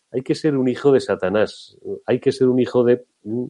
[0.10, 1.78] Hay que ser un hijo de Satanás.
[2.06, 3.04] Hay que ser un hijo de.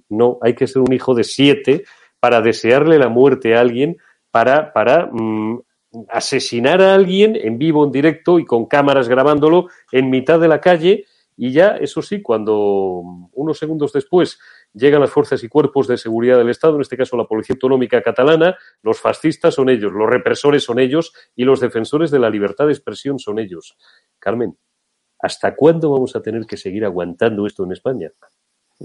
[0.09, 1.83] No, hay que ser un hijo de siete
[2.19, 3.97] para desearle la muerte a alguien,
[4.31, 5.59] para, para mm,
[6.09, 10.61] asesinar a alguien en vivo, en directo y con cámaras grabándolo en mitad de la
[10.61, 14.39] calle y ya, eso sí, cuando unos segundos después
[14.73, 18.01] llegan las fuerzas y cuerpos de seguridad del Estado, en este caso la Policía Autonómica
[18.03, 22.67] Catalana, los fascistas son ellos, los represores son ellos y los defensores de la libertad
[22.67, 23.77] de expresión son ellos.
[24.19, 24.57] Carmen,
[25.19, 28.11] ¿hasta cuándo vamos a tener que seguir aguantando esto en España?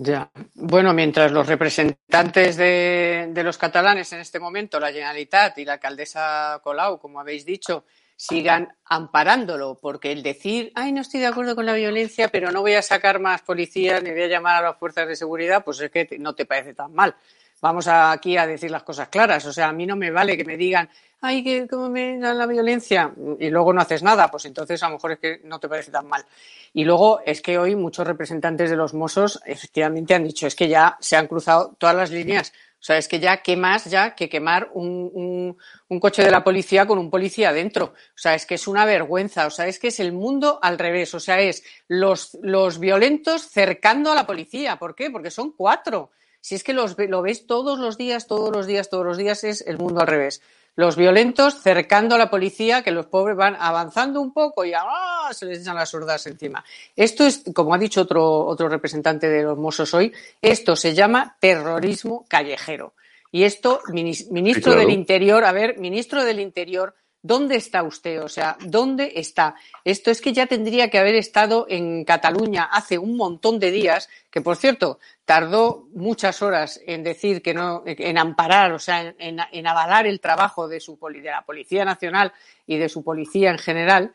[0.01, 0.31] Ya.
[0.55, 5.73] Bueno, mientras los representantes de, de, los catalanes en este momento, la Generalitat y la
[5.73, 7.85] alcaldesa Colau, como habéis dicho,
[8.15, 12.61] sigan amparándolo, porque el decir, ay, no estoy de acuerdo con la violencia, pero no
[12.61, 15.81] voy a sacar más policías ni voy a llamar a las fuerzas de seguridad, pues
[15.81, 17.17] es que no te parece tan mal.
[17.61, 19.45] Vamos aquí a decir las cosas claras.
[19.47, 20.89] O sea, a mí no me vale que me digan,
[21.21, 24.89] ay, que cómo me dan la violencia y luego no haces nada, pues entonces a
[24.89, 26.25] lo mejor es que no te parece tan mal.
[26.73, 30.69] Y luego es que hoy muchos representantes de los Mossos efectivamente han dicho, es que
[30.69, 32.53] ya se han cruzado todas las líneas.
[32.81, 36.31] O sea, es que ya, ¿qué más ya que quemar un, un, un, coche de
[36.31, 37.87] la policía con un policía dentro?
[37.87, 39.47] O sea, es que es una vergüenza.
[39.47, 41.13] O sea, es que es el mundo al revés.
[41.13, 44.77] O sea, es los, los violentos cercando a la policía.
[44.77, 45.11] ¿Por qué?
[45.11, 46.13] Porque son cuatro.
[46.49, 49.45] Si es que los, lo ves todos los días, todos los días, todos los días,
[49.45, 50.41] es el mundo al revés
[50.77, 55.29] los violentos cercando a la policía, que los pobres van avanzando un poco y ¡ah!
[55.33, 56.65] se les echan las sordas encima.
[56.95, 61.37] Esto es, como ha dicho otro, otro representante de los Mossos hoy, esto se llama
[61.41, 62.95] terrorismo callejero.
[63.33, 64.79] Y esto, ministro sí, claro.
[64.79, 68.23] del Interior, a ver, ministro del Interior, ¿Dónde está usted?
[68.23, 69.57] O sea, ¿dónde está?
[69.85, 74.09] Esto es que ya tendría que haber estado en Cataluña hace un montón de días,
[74.31, 79.67] que por cierto, tardó muchas horas en decir que no, en amparar, o sea, en,
[79.67, 82.33] avalar el trabajo de, su, de la Policía Nacional
[82.67, 84.13] y de su policía en general.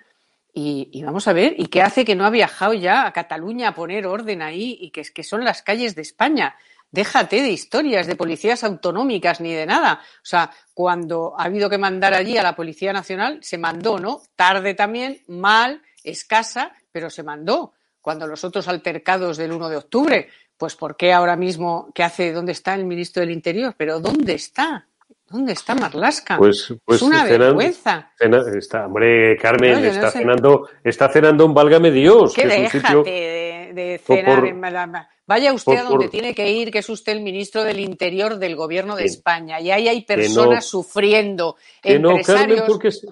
[0.53, 3.69] Y, y, vamos a ver, ¿y qué hace que no ha viajado ya a Cataluña
[3.69, 6.55] a poner orden ahí y que, que son las calles de España?
[6.93, 9.99] Déjate de historias de policías autonómicas ni de nada.
[10.17, 14.21] O sea, cuando ha habido que mandar allí a la Policía Nacional, se mandó, ¿no?
[14.35, 17.73] Tarde también, mal, escasa, pero se mandó.
[17.99, 22.31] Cuando los otros altercados del 1 de octubre, pues ¿por qué ahora mismo, qué hace,
[22.31, 23.73] dónde está el ministro del Interior?
[23.75, 24.87] Pero ¿dónde está?
[25.27, 26.37] ¿Dónde está Marlasca?
[26.37, 28.11] Pues, pues es una cenan, vergüenza.
[28.19, 30.19] Cena, está, hombre, Carmen, No, yo no está, sé.
[30.19, 32.35] cenando, está cenando un válgame Dios.
[32.35, 33.03] Que que es un sitio...
[33.03, 33.42] de,
[33.74, 35.09] de cenar en Malama.
[35.26, 38.57] Vaya usted a donde tiene que ir, que es usted el ministro del Interior del
[38.57, 39.61] Gobierno de España.
[39.61, 41.55] Y ahí hay personas sufriendo.
[41.82, 43.07] Que no, Carmen, porque, se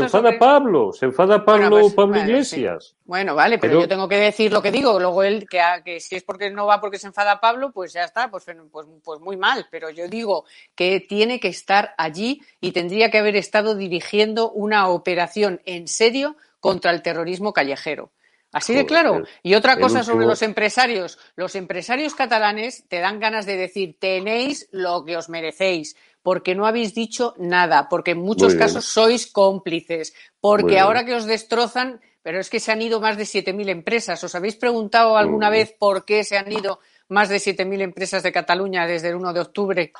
[0.00, 2.94] enfada Pablo, se enfada Pablo, pues, Pablo Iglesias.
[3.06, 5.00] Bueno, vale, pero, yo tengo que decir lo que digo.
[5.00, 8.04] Luego él, que, que, si es porque no va porque se enfada Pablo, pues ya
[8.04, 9.66] está, pues, pues, pues muy mal.
[9.70, 10.44] Pero yo digo
[10.74, 16.36] que tiene que estar allí y tendría que haber estado dirigiendo una operación en serio
[16.60, 18.10] contra el terrorismo callejero.
[18.54, 19.24] Así de claro.
[19.42, 21.18] Y otra cosa sobre los empresarios.
[21.34, 26.64] Los empresarios catalanes te dan ganas de decir, tenéis lo que os merecéis, porque no
[26.64, 32.38] habéis dicho nada, porque en muchos casos sois cómplices, porque ahora que os destrozan, pero
[32.38, 34.22] es que se han ido más de 7.000 empresas.
[34.22, 36.78] ¿Os habéis preguntado alguna vez por qué se han ido
[37.08, 39.92] más de 7.000 empresas de Cataluña desde el 1 de octubre?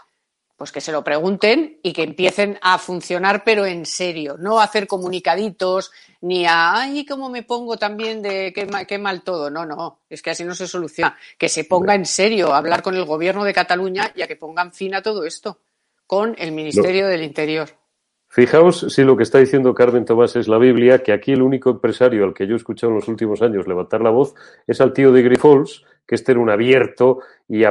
[0.56, 4.64] Pues que se lo pregunten y que empiecen a funcionar, pero en serio, no a
[4.64, 5.90] hacer comunicaditos,
[6.20, 9.50] ni a, ay, cómo me pongo también de qué, mal todo.
[9.50, 11.16] No, no, es que así no se soluciona.
[11.36, 14.36] Que se ponga en serio a hablar con el gobierno de Cataluña y a que
[14.36, 15.58] pongan fin a todo esto
[16.06, 17.68] con el Ministerio del Interior.
[18.28, 21.70] Fijaos si lo que está diciendo Carmen Tomás es la Biblia, que aquí el único
[21.70, 24.34] empresario al que yo he escuchado en los últimos años levantar la voz
[24.66, 27.64] es al tío de Grifols, que este era un abierto y,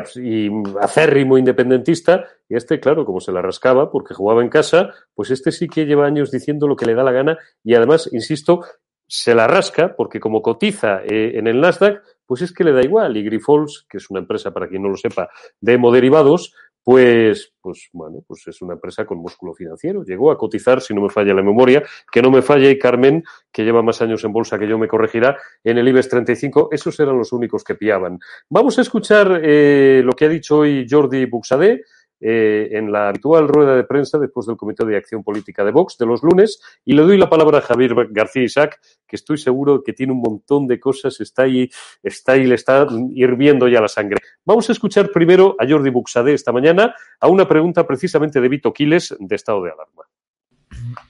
[0.81, 5.51] acérrimo independentista, y este, claro, como se la rascaba porque jugaba en casa, pues este
[5.51, 8.61] sí que lleva años diciendo lo que le da la gana y además, insisto,
[9.07, 12.81] se la rasca porque como cotiza eh, en el Nasdaq, pues es que le da
[12.81, 13.15] igual.
[13.17, 15.29] Y Grifols, que es una empresa, para quien no lo sepa,
[15.59, 16.53] de hemoderivados,
[16.83, 20.03] pues, pues bueno, pues es una empresa con músculo financiero.
[20.03, 21.81] Llegó a cotizar, si no me falla la memoria,
[22.11, 25.37] que no me falle Carmen, que lleva más años en bolsa que yo me corregirá,
[25.63, 26.69] en el IBEX 35.
[26.71, 28.19] Esos eran los únicos que piaban.
[28.49, 31.83] Vamos a escuchar eh, lo que ha dicho hoy Jordi Buxadé
[32.19, 35.97] eh, en la habitual rueda de prensa después del Comité de Acción Política de Vox
[35.97, 39.83] de los lunes y le doy la palabra a Javier García Isaac, que estoy seguro
[39.83, 41.69] que tiene un montón de cosas, está ahí,
[42.01, 44.19] está ahí, le está hirviendo ya la sangre.
[44.45, 48.73] Vamos a escuchar primero a Jordi Buxadé esta mañana a una pregunta precisamente de Vito
[48.73, 50.03] Quiles de estado de alarma.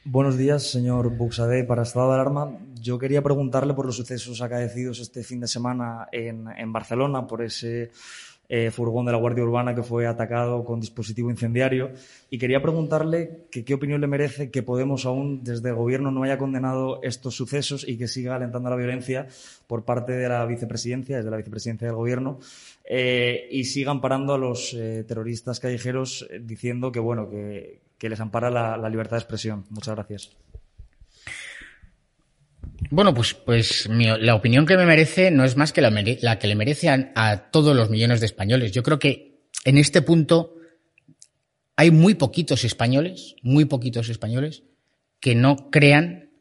[0.06, 1.64] Buenos días, señor Buxadé.
[1.64, 6.08] Para estado de alarma, yo quería preguntarle por los sucesos acaecidos este fin de semana
[6.12, 7.91] en, en Barcelona, por ese
[8.56, 11.89] eh, furgón de la Guardia Urbana que fue atacado con dispositivo incendiario.
[12.30, 16.38] Y quería preguntarle qué opinión le merece que Podemos aún desde el Gobierno no haya
[16.38, 19.26] condenado estos sucesos y que siga alentando la violencia
[19.66, 22.38] por parte de la vicepresidencia, desde la vicepresidencia del Gobierno,
[22.86, 28.51] eh, y sigan parando a los eh, terroristas callejeros diciendo que, bueno, que, les ampara
[28.51, 29.64] la libertad de expresión.
[29.70, 30.43] Muchas gracias.
[32.90, 36.56] Bueno, pues, pues la opinión que me merece no es más que la, que le
[36.56, 38.72] merece a, todos los millones de españoles.
[38.72, 40.56] Yo creo que en este punto
[41.76, 44.64] hay muy poquitos españoles, muy poquitos españoles,
[45.20, 46.32] que no crean,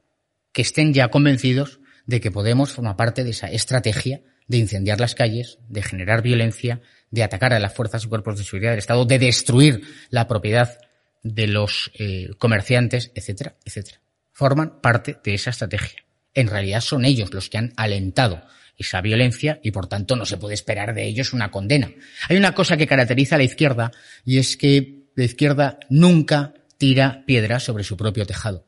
[0.53, 5.15] que estén ya convencidos de que Podemos forma parte de esa estrategia de incendiar las
[5.15, 9.05] calles, de generar violencia, de atacar a las fuerzas y cuerpos de seguridad del Estado,
[9.05, 10.79] de destruir la propiedad
[11.23, 14.01] de los eh, comerciantes, etcétera, etcétera.
[14.33, 16.02] Forman parte de esa estrategia
[16.35, 18.43] en realidad son ellos los que han alentado
[18.77, 21.91] esa violencia y por tanto no se puede esperar de ellos una condena.
[22.29, 23.93] Hay una cosa que caracteriza a la izquierda
[24.25, 28.65] y es que la izquierda nunca tira piedras sobre su propio tejado.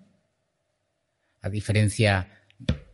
[1.40, 2.28] A diferencia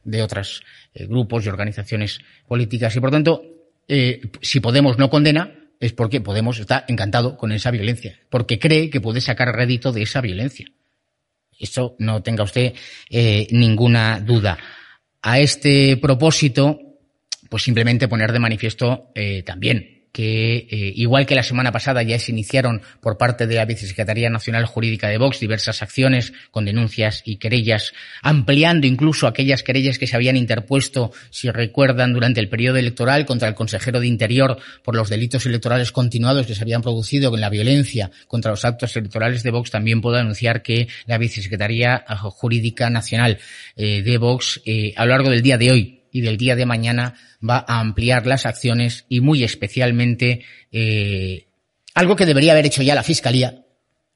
[0.05, 0.63] de otros
[0.95, 2.95] eh, grupos y organizaciones políticas.
[2.97, 3.43] Y por tanto,
[3.87, 8.91] eh, si Podemos no condena, es porque Podemos está encantado con esa violencia, porque cree
[8.91, 10.67] que puede sacar rédito de esa violencia.
[11.61, 12.75] Eso no tenga usted
[13.11, 14.59] eh, ninguna duda.
[15.23, 16.81] A este propósito,
[17.49, 22.19] pues simplemente poner de manifiesto eh, también que, eh, igual que la semana pasada ya
[22.19, 27.23] se iniciaron por parte de la Vicesecretaría Nacional Jurídica de Vox diversas acciones con denuncias
[27.25, 27.93] y querellas,
[28.23, 33.49] ampliando incluso aquellas querellas que se habían interpuesto, si recuerdan, durante el periodo electoral contra
[33.49, 37.51] el consejero de Interior por los delitos electorales continuados que se habían producido con la
[37.51, 43.39] violencia contra los actos electorales de Vox, también puedo anunciar que la Vicesecretaría Jurídica Nacional
[43.77, 46.67] eh, de Vox, eh, a lo largo del día de hoy, y del día de
[46.67, 47.15] mañana
[47.47, 51.47] va a ampliar las acciones y muy especialmente eh,
[51.95, 53.65] algo que debería haber hecho ya la Fiscalía,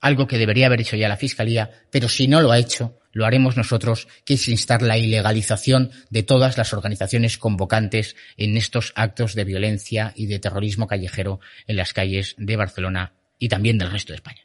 [0.00, 3.26] algo que debería haber hecho ya la Fiscalía, pero si no lo ha hecho, lo
[3.26, 9.34] haremos nosotros, que es instar la ilegalización de todas las organizaciones convocantes en estos actos
[9.34, 14.12] de violencia y de terrorismo callejero en las calles de Barcelona y también del resto
[14.12, 14.43] de España.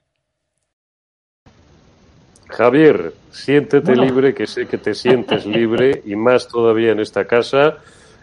[2.50, 7.78] Javier, siéntete libre, que sé que te sientes libre y más todavía en esta casa.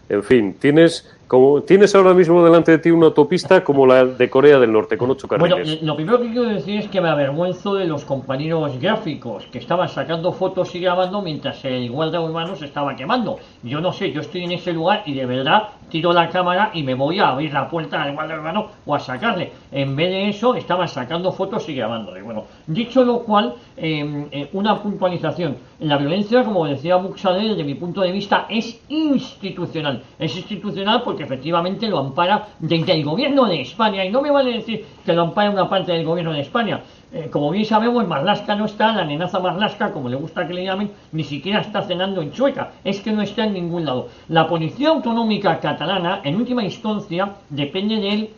[0.08, 4.30] En fin, tienes Como tienes ahora mismo delante de ti una autopista como la de
[4.30, 5.66] Corea del Norte, con ocho carriles.
[5.66, 9.58] Bueno, lo primero que quiero decir es que me avergüenzo de los compañeros gráficos que
[9.58, 13.40] estaban sacando fotos y grabando mientras el guardia urbano se estaba quemando.
[13.64, 16.82] Yo no sé, yo estoy en ese lugar y de verdad tiro la cámara y
[16.84, 19.52] me voy a abrir la puerta al guardia urbano o a sacarle.
[19.72, 22.22] En vez de eso, estaban sacando fotos y grabándole.
[22.22, 25.56] Bueno, dicho lo cual, em, eh, una puntualización.
[25.80, 30.02] La violencia, como decía Buxadel, desde mi punto de vista, es institucional.
[30.18, 34.04] Es institucional porque efectivamente lo ampara desde el gobierno de España.
[34.04, 36.80] Y no me vale decir que lo ampara una parte del gobierno de España.
[37.12, 40.64] Eh, como bien sabemos, Marlaska no está, la nenaza Marlaska, como le gusta que le
[40.64, 42.72] llamen, ni siquiera está cenando en Chueca.
[42.84, 44.08] Es que no está en ningún lado.
[44.28, 48.30] La Policía Autonómica Catalana, en última instancia, depende del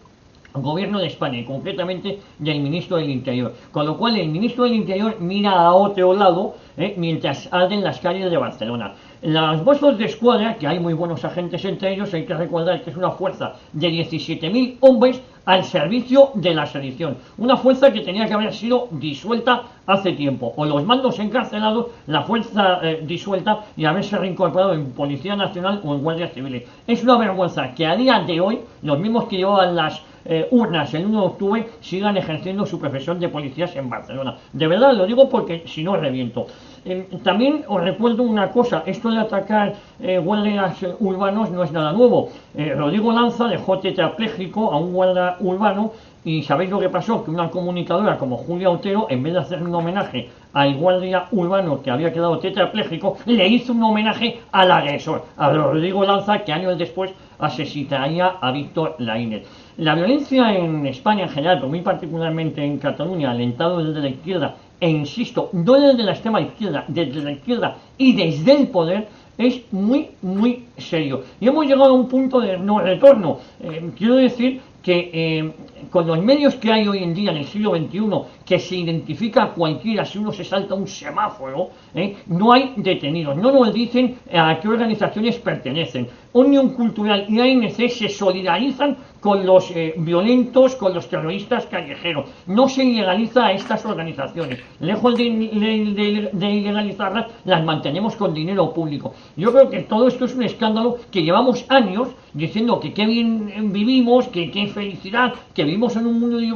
[0.54, 3.54] gobierno de España y concretamente del ministro del Interior.
[3.72, 8.00] Con lo cual el ministro del Interior mira a otro lado eh, mientras arden las
[8.00, 8.94] calles de Barcelona.
[9.20, 12.90] Las bolsas de escuadra, que hay muy buenos agentes entre ellos, hay que recordar que
[12.90, 17.16] es una fuerza de 17.000 hombres al servicio de la sedición.
[17.36, 20.52] Una fuerza que tenía que haber sido disuelta hace tiempo.
[20.56, 25.94] O los mandos encarcelados, la fuerza eh, disuelta y haberse reincorporado en Policía Nacional o
[25.94, 26.68] en Guardias Civiles.
[26.86, 30.00] Es una vergüenza que a día de hoy, los mismos que llevan las
[30.30, 34.36] eh, urnas el 1 de octubre sigan ejerciendo su profesión de policías en Barcelona.
[34.52, 36.46] De verdad lo digo porque si no reviento.
[36.90, 41.92] Eh, también os recuerdo una cosa, esto de atacar eh, guardias urbanos no es nada
[41.92, 42.30] nuevo.
[42.54, 45.92] Rodrigo Lanza dejó tetrapléjico a un guardia urbano
[46.24, 49.62] y sabéis lo que pasó, que una comunicadora como Julia Otero, en vez de hacer
[49.62, 55.24] un homenaje al guardia urbano que había quedado tetrapléjico, le hizo un homenaje al agresor,
[55.36, 59.46] a Rodrigo Lanza, que años después asesinaría a Víctor Laínez.
[59.76, 64.54] La violencia en España en general, pero muy particularmente en Cataluña, alentado desde la izquierda,
[64.80, 69.60] e insisto, no desde la extrema izquierda, desde la izquierda y desde el poder, es
[69.72, 71.22] muy, muy serio.
[71.40, 73.38] Y hemos llegado a un punto de no retorno.
[73.60, 75.52] Eh, quiero decir que eh,
[75.90, 78.00] con los medios que hay hoy en día en el siglo XXI,
[78.44, 83.36] que se identifica a cualquiera si uno se salta un semáforo, eh, no hay detenidos,
[83.36, 86.08] no nos dicen a qué organizaciones pertenecen.
[86.32, 92.28] Unión Cultural y ANC se solidarizan con los eh, violentos, con los terroristas callejeros.
[92.46, 94.60] No se ilegaliza a estas organizaciones.
[94.80, 99.14] Lejos de, ilegalizarlas, las mantenemos con dinero público.
[99.36, 103.72] Yo creo que todo esto es un escándalo que llevamos años diciendo que qué bien
[103.72, 106.46] vivimos, que qué felicidad, que vivimos en un mundo de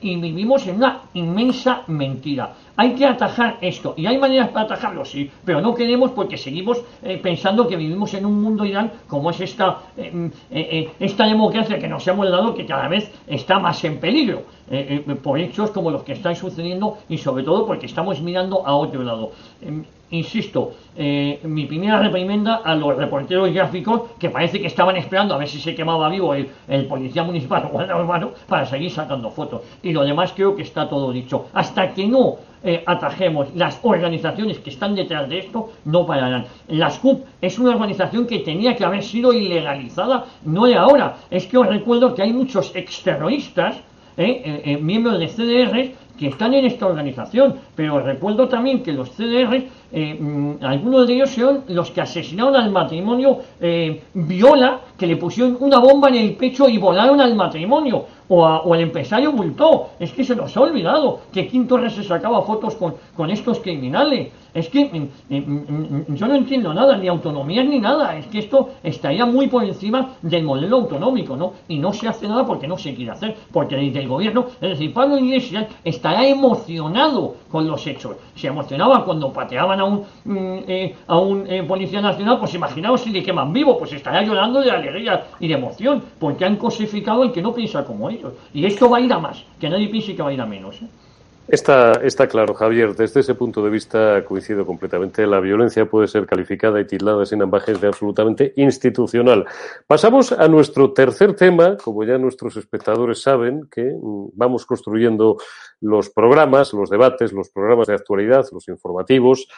[0.00, 2.54] y vivimos en una inmensa mentira.
[2.74, 6.82] Hay que atajar esto, y hay maneras para atajarlo, sí, pero no queremos porque seguimos
[7.02, 11.26] eh, pensando que vivimos en un mundo ideal como es esta, eh, mm, eh, esta
[11.26, 14.44] democracia que nos hemos dado que cada vez está más en peligro,
[15.22, 19.02] por hechos como los que están sucediendo y sobre todo porque estamos mirando a otro
[19.02, 19.32] lado.
[19.60, 25.38] Em, insisto, mi primera reprimenda a los reporteros gráficos que parece que estaban esperando a
[25.38, 29.60] ver si se quemaba vivo el, policía municipal o el urbano para seguir sacando fotos.
[29.82, 31.48] Y lo demás creo que está todo dicho.
[31.52, 36.44] Hasta que no eh, atajemos las organizaciones que están detrás de esto, no pararán.
[36.68, 41.16] La SCUP es una organización que tenía que haber sido ilegalizada, no de ahora.
[41.30, 43.76] Es que os recuerdo que hay muchos exterroristas,
[44.16, 49.10] eh, eh, miembros de CDR, que están en esta organización, pero recuerdo también que los
[49.10, 53.38] CDR, mm, algunos de ellos son los que asesinaron al matrimonio
[54.14, 58.04] Viola, que le pusieron una bomba en el pecho y volaron al matrimonio
[58.34, 59.90] o, el empresario multó.
[59.98, 63.60] Es que se nos ha olvidado que Quinto Torres se sacaba fotos con, con estos
[63.60, 64.32] criminales.
[64.54, 68.16] Es que mm, mm, mm, yo no entiendo nada, ni autonomía ni nada.
[68.16, 71.54] Es que esto estaría muy por encima del modelo autonómico, ¿no?
[71.68, 73.36] Y no se hace nada porque no se quiere hacer.
[73.50, 78.16] Porque desde el gobierno, es decir, Pablo Iglesias estará emocionado con los hechos.
[78.34, 80.04] Se emocionaba cuando pateaban a un,
[80.68, 84.60] eh, a un eh, policía nacional, pues imaginaos si le queman vivo, pues estará llorando
[84.60, 88.21] de alegría y de emoción, porque han cosificado el que no piensa como ellos.
[88.52, 90.46] Y esto va a ir a más, que nadie piense que va a ir a
[90.46, 90.80] menos.
[90.82, 90.86] ¿eh?
[91.48, 92.94] Está, claro, Javier.
[92.94, 95.26] Desde ese punto de vista coincido completamente.
[95.26, 99.44] La violencia puede ser calificada y tildada sin ambajes de absolutamente institucional.
[99.86, 101.76] Pasamos a nuestro tercer tema.
[101.76, 105.36] Como ya nuestros espectadores saben, que mm, vamos construyendo
[105.80, 109.48] los programas, los debates, los programas de actualidad, los informativos,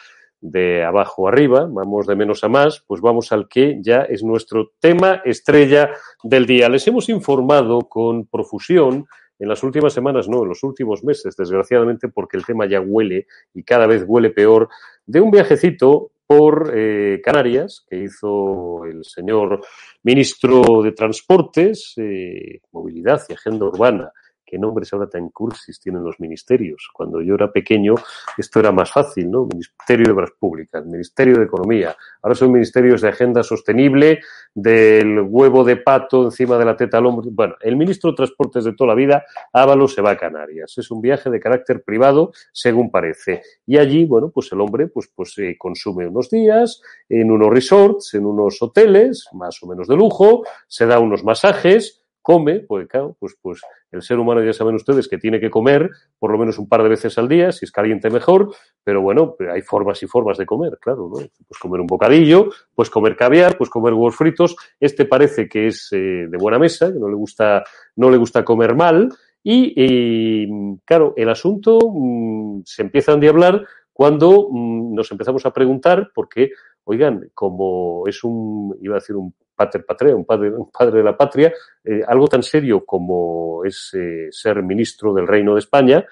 [0.41, 4.71] de abajo arriba, vamos de menos a más, pues vamos al que ya es nuestro
[4.79, 5.91] tema estrella
[6.23, 6.69] del día.
[6.69, 9.07] Les hemos informado con profusión
[9.39, 13.27] en las últimas semanas, no, en los últimos meses, desgraciadamente, porque el tema ya huele
[13.53, 14.69] y cada vez huele peor,
[15.05, 19.61] de un viajecito por eh, Canarias que hizo el señor
[20.03, 24.11] ministro de Transportes, eh, Movilidad y Agenda Urbana
[24.45, 26.89] qué nombres ahora tan cursis tienen los ministerios.
[26.93, 27.95] Cuando yo era pequeño,
[28.37, 29.45] esto era más fácil, ¿no?
[29.45, 31.95] Ministerio de Obras Públicas, Ministerio de Economía.
[32.21, 34.19] Ahora son ministerios de Agenda Sostenible,
[34.53, 37.29] del huevo de pato encima de la teta al hombro.
[37.31, 40.77] Bueno, el ministro de Transportes de toda la vida, Ábalos, se va a Canarias.
[40.77, 43.41] Es un viaje de carácter privado, según parece.
[43.65, 48.13] Y allí, bueno, pues el hombre, pues, pues eh, consume unos días en unos resorts,
[48.13, 53.15] en unos hoteles, más o menos de lujo, se da unos masajes, come, pues claro,
[53.19, 53.61] pues, pues
[53.91, 56.81] el ser humano ya saben ustedes que tiene que comer por lo menos un par
[56.81, 58.51] de veces al día, si es caliente mejor,
[58.83, 61.19] pero bueno, hay formas y formas de comer, claro, ¿no?
[61.19, 64.55] Pues comer un bocadillo, pues comer caviar, pues comer huevos fritos.
[64.79, 67.63] Este parece que es eh, de buena mesa, que no le gusta,
[67.95, 69.07] no le gusta comer mal.
[69.43, 70.47] Y,
[70.83, 76.49] claro, el asunto mm, se empieza a endiablar cuando mm, nos empezamos a preguntar, porque,
[76.85, 81.03] oigan, como es un, iba a decir un pater patria, un padre, un padre de
[81.03, 81.53] la patria,
[81.83, 86.05] eh, algo tan serio como es eh, ser ministro del Reino de España,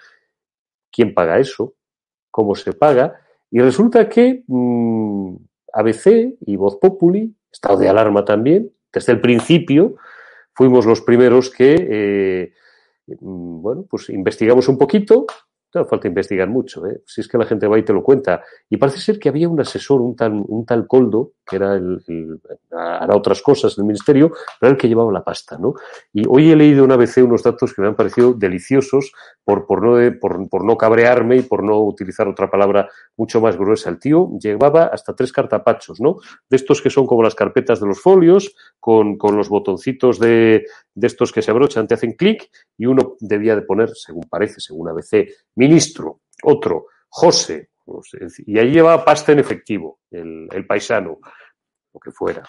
[0.92, 1.76] ¿quién paga eso?
[2.32, 3.20] ¿Cómo se paga?
[3.52, 5.36] Y resulta que mmm,
[5.74, 9.96] ABC y Voz Populi, estado de alarma también, desde el principio
[10.54, 12.54] fuimos los primeros que, eh,
[13.08, 15.26] mm, bueno, pues investigamos un poquito,
[15.74, 17.02] Falta investigar mucho, ¿eh?
[17.06, 18.44] si es que la gente va y te lo cuenta.
[18.70, 22.02] Y parece ser que había un asesor, un tal, un tal Coldo, que era el,
[23.10, 25.74] otras cosas ministerio, pero era el que llevaba la pasta, ¿no?
[26.14, 29.12] Y hoy he leído una vez unos datos que me han parecido deliciosos
[29.44, 33.58] por, por, no, por, por no cabrearme y por no utilizar otra palabra mucho más
[33.58, 33.90] gruesa.
[33.90, 36.18] El tío llevaba hasta tres cartapachos, ¿no?
[36.50, 40.66] De estos que son como las carpetas de los folios, con, con los botoncitos de,
[40.96, 44.60] de estos que se abrochan, te hacen clic, y uno debía de poner, según parece,
[44.60, 45.28] según ABC,
[45.64, 47.70] ministro, otro, José,
[48.46, 51.20] y ahí llevaba pasta en efectivo, el, el paisano,
[51.94, 52.44] lo que fuera.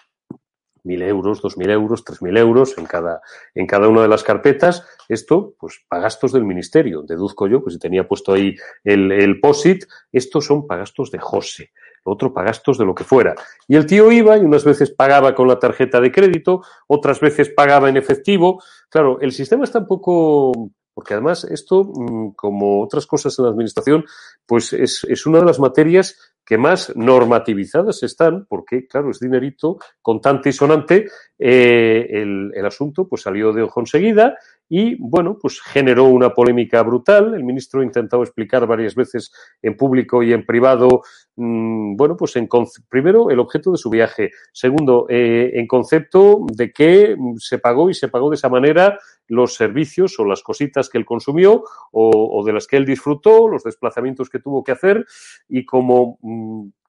[0.84, 3.20] Mil euros, dos mil euros, tres mil euros en cada,
[3.54, 4.86] en cada una de las carpetas.
[5.08, 7.02] Esto, pues, pagastos del ministerio.
[7.02, 8.54] Deduzco yo, pues si tenía puesto ahí
[8.84, 11.70] el, el POSIT, estos son pagastos de José
[12.04, 13.34] otro pagastos de lo que fuera.
[13.66, 17.48] Y el tío iba y unas veces pagaba con la tarjeta de crédito, otras veces
[17.50, 18.62] pagaba en efectivo.
[18.90, 21.92] Claro, el sistema está un poco porque además esto,
[22.36, 24.04] como otras cosas en la administración,
[24.46, 29.78] pues es, es, una de las materias que más normativizadas están, porque, claro, es dinerito
[30.00, 31.06] contante y sonante,
[31.38, 34.38] eh, el, el, asunto pues salió de ojo enseguida
[34.68, 37.34] y, bueno, pues generó una polémica brutal.
[37.34, 41.02] El ministro ha intentado explicar varias veces en público y en privado,
[41.36, 42.48] mmm, bueno, pues en
[42.88, 47.94] primero el objeto de su viaje, segundo, eh, en concepto de que se pagó y
[47.94, 52.44] se pagó de esa manera los servicios o las cositas que él consumió o, o
[52.44, 55.04] de las que él disfrutó, los desplazamientos que tuvo que hacer
[55.48, 56.18] y como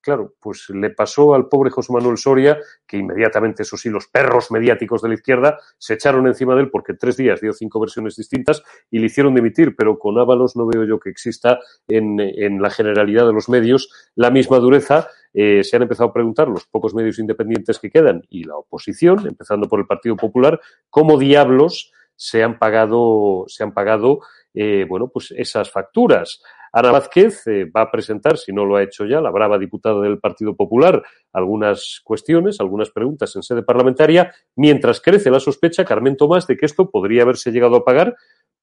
[0.05, 4.51] claro, pues le pasó al pobre José Manuel Soria, que inmediatamente, eso sí, los perros
[4.51, 8.15] mediáticos de la izquierda se echaron encima de él porque tres días dio cinco versiones
[8.15, 12.61] distintas y le hicieron dimitir, pero con Ábalos no veo yo que exista en, en
[12.61, 15.07] la generalidad de los medios la misma dureza.
[15.33, 19.27] Eh, se han empezado a preguntar los pocos medios independientes que quedan y la oposición,
[19.27, 24.19] empezando por el Partido Popular, cómo diablos se han pagado, se han pagado
[24.55, 26.41] eh, bueno, pues esas facturas.
[26.75, 30.01] Ana Vázquez eh, va a presentar, si no lo ha hecho ya, la brava diputada
[30.01, 31.01] del Partido Popular,
[31.31, 36.65] algunas cuestiones, algunas preguntas en sede parlamentaria, mientras crece la sospecha, Carmen Tomás, de que
[36.65, 38.17] esto podría haberse llegado a pagar,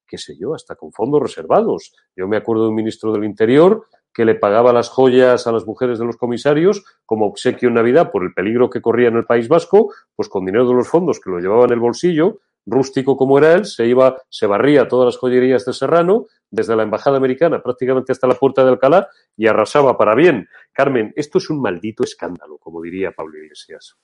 [0.05, 1.95] qué sé yo, hasta con fondos reservados.
[2.15, 5.65] Yo me acuerdo de un ministro del Interior que le pagaba las joyas a las
[5.65, 9.25] mujeres de los comisarios como obsequio en Navidad por el peligro que corría en el
[9.25, 13.17] País Vasco, pues con dinero de los fondos que lo llevaba en el bolsillo, rústico
[13.17, 17.17] como era él, se iba, se barría todas las joyerías de Serrano, desde la embajada
[17.17, 20.47] americana prácticamente hasta la puerta de Alcalá, y arrasaba para bien.
[20.71, 23.97] Carmen, esto es un maldito escándalo, como diría Pablo Iglesias.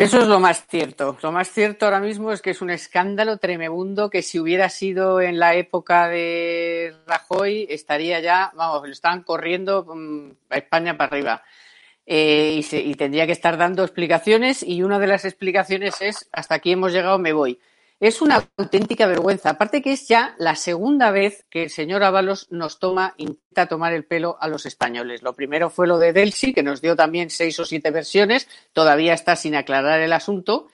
[0.00, 1.18] Eso es lo más cierto.
[1.22, 5.20] Lo más cierto ahora mismo es que es un escándalo tremebundo que si hubiera sido
[5.20, 11.10] en la época de Rajoy estaría ya, vamos, lo estaban corriendo mm, a España para
[11.10, 11.42] arriba.
[12.12, 16.28] Eh, y, se, y, tendría que estar dando explicaciones y una de las explicaciones es
[16.32, 17.60] hasta aquí hemos llegado, me voy.
[18.00, 19.50] Es una auténtica vergüenza.
[19.50, 23.92] Aparte que es ya la segunda vez que el señor Ábalos nos toma, intenta tomar
[23.92, 25.22] el pelo a los españoles.
[25.22, 28.48] Lo primero fue lo de Delsi, que nos dio también seis o siete versiones.
[28.72, 30.66] Todavía está sin aclarar el asunto.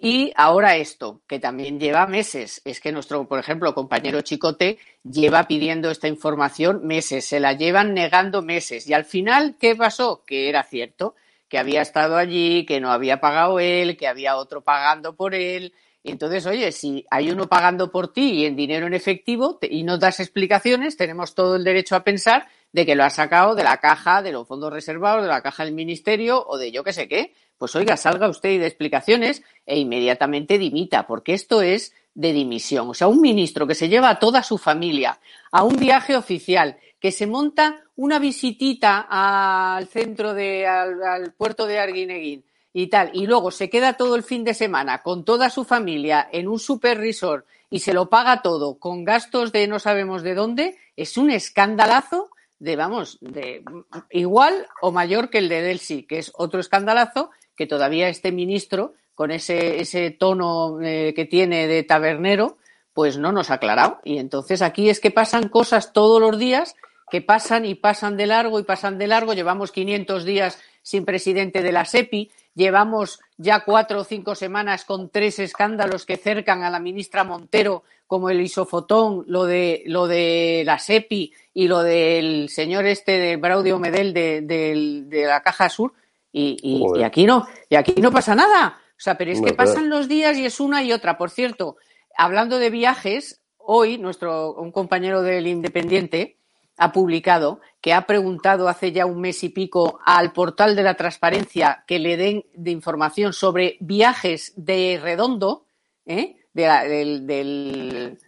[0.00, 2.60] Y ahora esto, que también lleva meses.
[2.64, 7.94] Es que nuestro, por ejemplo, compañero Chicote lleva pidiendo esta información meses, se la llevan
[7.94, 8.86] negando meses.
[8.88, 10.22] Y al final, ¿qué pasó?
[10.26, 11.14] Que era cierto,
[11.48, 15.72] que había estado allí, que no había pagado él, que había otro pagando por él.
[16.10, 19.98] Entonces, oye, si hay uno pagando por ti y en dinero en efectivo y no
[19.98, 23.78] das explicaciones, tenemos todo el derecho a pensar de que lo ha sacado de la
[23.78, 27.08] caja de los fondos reservados, de la caja del ministerio o de yo qué sé
[27.08, 27.34] qué.
[27.58, 32.90] Pues oiga, salga usted y de explicaciones e inmediatamente dimita, porque esto es de dimisión.
[32.90, 35.18] O sea, un ministro que se lleva a toda su familia
[35.50, 41.78] a un viaje oficial, que se monta una visitita al centro de, al, puerto de
[41.78, 42.44] Arguineguín
[42.78, 46.28] y tal, y luego se queda todo el fin de semana con toda su familia
[46.30, 50.34] en un super resort y se lo paga todo con gastos de no sabemos de
[50.34, 53.64] dónde, es un escandalazo de, vamos, de
[54.10, 58.92] igual o mayor que el de Delsi, que es otro escandalazo que todavía este ministro,
[59.14, 62.58] con ese, ese tono eh, que tiene de tabernero,
[62.92, 64.00] pues no nos ha aclarado.
[64.04, 66.76] Y entonces aquí es que pasan cosas todos los días
[67.10, 69.32] que pasan y pasan de largo y pasan de largo.
[69.32, 75.10] Llevamos 500 días sin presidente de la SEPI, llevamos ya cuatro o cinco semanas con
[75.10, 80.62] tres escándalos que cercan a la ministra Montero, como el isofotón, lo de, lo de
[80.64, 85.92] la SEPI y lo del señor este de Braudio Medel de, de, la Caja Sur,
[86.32, 88.78] y, y, aquí no, y aquí no pasa nada.
[88.90, 91.16] O sea, pero es que pasan los días y es una y otra.
[91.16, 91.76] Por cierto,
[92.16, 96.38] hablando de viajes, hoy nuestro un compañero del Independiente
[96.76, 100.94] ha publicado que ha preguntado hace ya un mes y pico al portal de la
[100.94, 105.66] transparencia que le den de información sobre viajes de Redondo,
[106.04, 106.36] ¿eh?
[106.52, 108.18] del,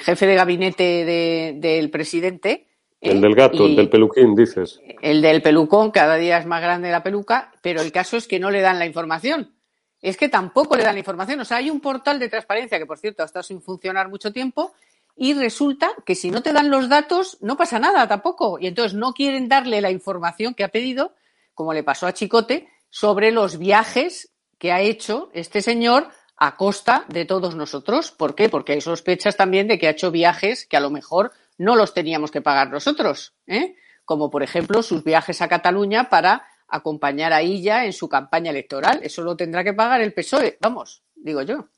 [0.00, 2.68] jefe de gabinete del presidente.
[3.00, 3.20] El ¿eh?
[3.20, 4.80] del gato, el del peluquín, dices.
[5.00, 8.38] El del pelucón, cada día es más grande la peluca, pero el caso es que
[8.38, 9.54] no le dan la información.
[10.00, 11.38] Es que tampoco le dan la información.
[11.40, 14.32] O sea, hay un portal de transparencia que, por cierto, ha estado sin funcionar mucho
[14.32, 14.72] tiempo
[15.16, 18.58] y resulta que si no te dan los datos no pasa nada tampoco.
[18.58, 21.14] Y entonces no quieren darle la información que ha pedido,
[21.54, 27.04] como le pasó a Chicote, sobre los viajes que ha hecho este señor a costa
[27.08, 28.10] de todos nosotros.
[28.10, 28.48] ¿Por qué?
[28.48, 31.94] Porque hay sospechas también de que ha hecho viajes que a lo mejor no los
[31.94, 33.76] teníamos que pagar nosotros, ¿eh?
[34.04, 39.00] como por ejemplo sus viajes a Cataluña para acompañar a Illa en su campaña electoral.
[39.02, 41.68] Eso lo tendrá que pagar el PSOE, vamos, digo yo.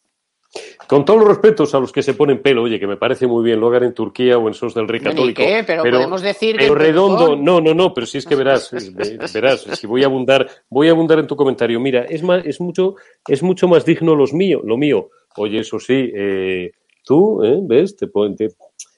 [0.87, 3.43] Con todos los respetos a los que se ponen pelo, oye, que me parece muy
[3.43, 5.43] bien, lo hagan en Turquía o en SOS del Rey Católico.
[5.43, 5.65] Qué?
[5.67, 8.71] Pero, podemos decir pero redondo, no, no, no, pero si es que verás,
[9.33, 11.81] verás, si voy a abundar, voy a abundar en tu comentario.
[11.81, 12.97] Mira, es más, es mucho,
[13.27, 15.11] es mucho más digno los mío, lo mío.
[15.37, 16.73] Oye, eso sí, eh,
[17.05, 17.59] tú, ¿eh?
[17.63, 17.97] ¿ves?
[17.97, 18.49] Te, te,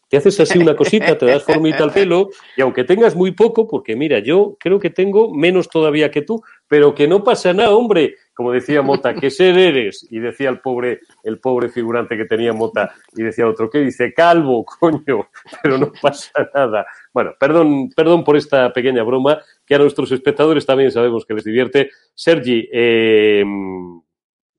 [0.08, 3.66] te haces así una cosita, te das formita al pelo y aunque tengas muy poco,
[3.66, 7.74] porque mira, yo creo que tengo menos todavía que tú, pero que no pasa nada,
[7.74, 12.26] hombre, como decía Mota, que ser eres, y decía el pobre, el pobre figurante que
[12.26, 14.12] tenía Mota, y decía otro, ¿qué dice?
[14.12, 15.30] Calvo, coño,
[15.62, 16.86] pero no pasa nada.
[17.14, 21.44] Bueno, perdón, perdón por esta pequeña broma, que a nuestros espectadores también sabemos que les
[21.44, 21.88] divierte.
[22.14, 23.42] Sergi, eh,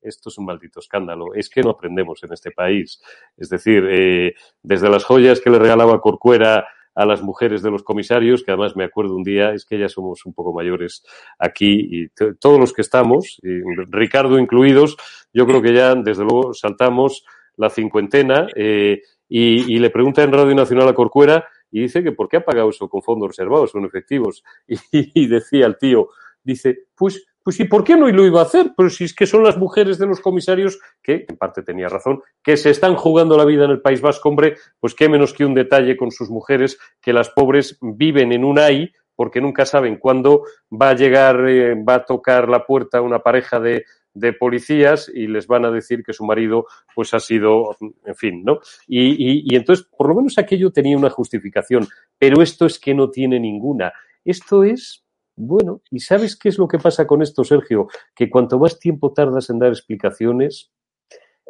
[0.02, 1.32] esto es un maldito escándalo.
[1.34, 3.00] Es que no aprendemos en este país.
[3.36, 6.66] Es decir, eh, desde las joyas que le regalaba Corcuera
[6.98, 9.88] a las mujeres de los comisarios, que además me acuerdo un día, es que ya
[9.88, 11.04] somos un poco mayores
[11.38, 12.08] aquí y
[12.40, 13.40] todos los que estamos,
[13.88, 14.96] Ricardo incluidos,
[15.32, 17.24] yo creo que ya desde luego saltamos
[17.56, 22.28] la cincuentena eh, y, le pregunta en Radio Nacional a Corcuera y dice que por
[22.28, 24.42] qué ha pagado eso con fondos reservados, son efectivos.
[24.66, 26.08] y decía el tío,
[26.42, 28.72] dice, pues pues ¿y por qué no lo iba a hacer?
[28.76, 32.22] Pero si es que son las mujeres de los comisarios que, en parte tenía razón,
[32.42, 35.44] que se están jugando la vida en el País Vasco, hombre, pues qué menos que
[35.44, 39.96] un detalle con sus mujeres, que las pobres viven en un AI porque nunca saben
[39.96, 43.84] cuándo va a llegar, eh, va a tocar la puerta una pareja de,
[44.14, 48.44] de policías y les van a decir que su marido pues ha sido, en fin,
[48.44, 48.60] ¿no?
[48.86, 51.86] Y, y, y, entonces, por lo menos aquello tenía una justificación,
[52.18, 53.92] pero esto es que no tiene ninguna.
[54.24, 55.04] Esto es
[55.38, 57.88] bueno, ¿y sabes qué es lo que pasa con esto, Sergio?
[58.14, 60.72] Que cuanto más tiempo tardas en dar explicaciones,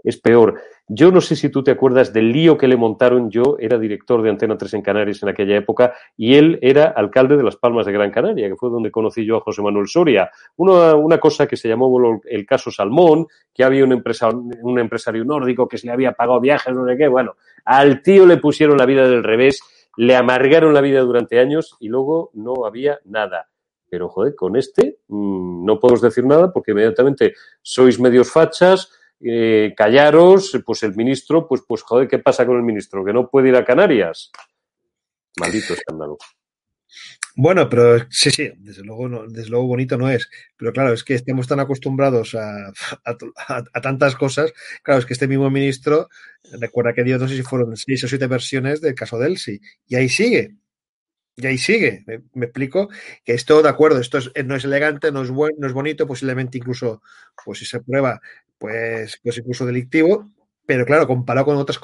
[0.04, 0.60] es peor.
[0.86, 3.30] Yo no sé si tú te acuerdas del lío que le montaron.
[3.30, 7.36] Yo era director de Antena 3 en Canarias en aquella época y él era alcalde
[7.36, 10.30] de Las Palmas de Gran Canaria, que fue donde conocí yo a José Manuel Soria.
[10.56, 14.02] Una, una cosa que se llamó el caso Salmón, que había un,
[14.62, 17.08] un empresario nórdico que se le había pagado viajes, no sé qué.
[17.08, 17.34] Bueno,
[17.64, 19.60] al tío le pusieron la vida del revés,
[19.96, 23.48] le amargaron la vida durante años y luego no había nada.
[23.90, 29.74] Pero, joder, con este mmm, no podemos decir nada porque inmediatamente sois medios fachas, eh,
[29.76, 33.04] callaros, pues el ministro, pues, pues, joder, ¿qué pasa con el ministro?
[33.04, 34.30] ¿Que no puede ir a Canarias?
[35.38, 36.18] Maldito escándalo.
[37.40, 40.28] Bueno, pero sí, sí, desde luego, no, desde luego bonito no es.
[40.56, 42.72] Pero claro, es que estamos tan acostumbrados a,
[43.04, 44.52] a, tantas cosas.
[44.82, 46.08] Claro, es que este mismo ministro,
[46.60, 49.60] recuerda que dio, no sé si fueron seis o siete versiones del caso de Elsie.
[49.86, 50.56] Y ahí sigue.
[51.40, 52.88] Y ahí sigue, me, explico,
[53.24, 56.04] que esto, de acuerdo, esto es, no es elegante, no es, buen, no es bonito,
[56.04, 57.00] posiblemente incluso,
[57.44, 58.20] pues si se prueba,
[58.58, 60.28] pues, pues incluso delictivo,
[60.66, 61.78] pero claro, comparado con otras,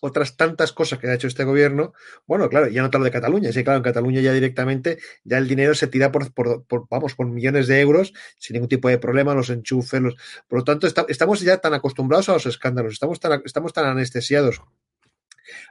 [0.00, 1.92] otras tantas cosas que ha hecho este gobierno,
[2.28, 5.38] bueno, claro, ya no te lo de Cataluña, sí, claro, en Cataluña ya directamente ya
[5.38, 8.98] el dinero se tira por, por, vamos, por millones de euros sin ningún tipo de
[8.98, 10.14] problema, los enchufes, los,
[10.46, 14.62] por lo tanto, estamos ya tan acostumbrados a los escándalos, estamos tan, estamos tan anestesiados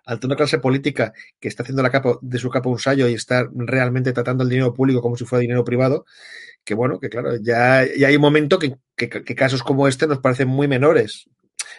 [0.05, 3.13] ante una clase política que está haciendo la capa, de su capa un sallo y
[3.13, 6.05] está realmente tratando el dinero público como si fuera dinero privado,
[6.63, 10.07] que bueno, que claro, ya, ya hay un momento que, que, que, casos como este
[10.07, 11.29] nos parecen muy menores.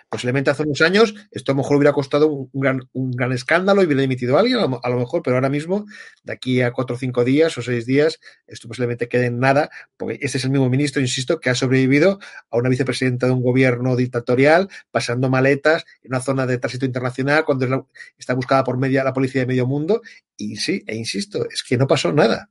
[0.09, 3.83] Posiblemente hace unos años esto a lo mejor hubiera costado un, gran, un gran escándalo
[3.83, 5.87] y hubiera dimitido a alguien, a lo, mejor, pero ahora mismo,
[6.23, 9.71] de aquí a cuatro o cinco días o seis días, esto posiblemente quede en nada,
[9.97, 12.19] porque este es el mismo ministro, insisto, que ha sobrevivido
[12.51, 17.45] a una vicepresidenta de un gobierno dictatorial, pasando maletas en una zona de tránsito internacional
[17.45, 17.89] cuando
[18.19, 20.03] está buscada por media, la policía de medio mundo.
[20.37, 22.51] Y sí, e insisto, es que no pasó nada.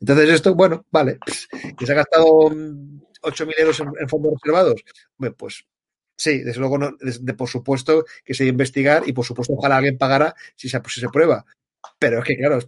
[0.00, 1.18] Entonces esto, bueno, vale,
[1.78, 4.82] que se ha gastado 8.000 euros en, en fondos reservados,
[5.36, 5.64] pues
[6.22, 9.78] Sí, desde luego, no, de, por supuesto que se debe investigar y por supuesto ojalá
[9.78, 11.44] alguien pagara si se, si se prueba.
[11.98, 12.58] Pero es que, claro,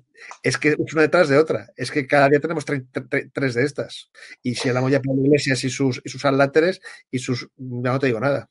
[0.42, 1.68] es que es una detrás de otra.
[1.76, 4.10] Es que cada día tenemos tre, tre, tres de estas.
[4.42, 6.80] Y si hablamos ya de Iglesias y sus, y sus aláteres
[7.12, 7.48] y sus.
[7.56, 8.50] No te digo nada.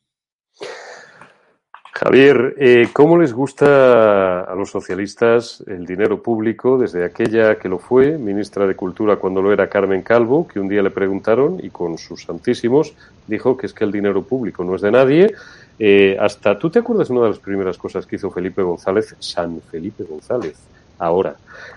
[1.96, 7.78] Javier, eh, ¿cómo les gusta a los socialistas el dinero público desde aquella que lo
[7.78, 11.70] fue, ministra de Cultura cuando lo era Carmen Calvo, que un día le preguntaron y
[11.70, 12.96] con sus santísimos
[13.28, 15.36] dijo que es que el dinero público no es de nadie?
[15.78, 19.62] Eh, hasta, ¿tú te acuerdas una de las primeras cosas que hizo Felipe González, San
[19.62, 20.58] Felipe González,
[20.98, 21.36] ahora,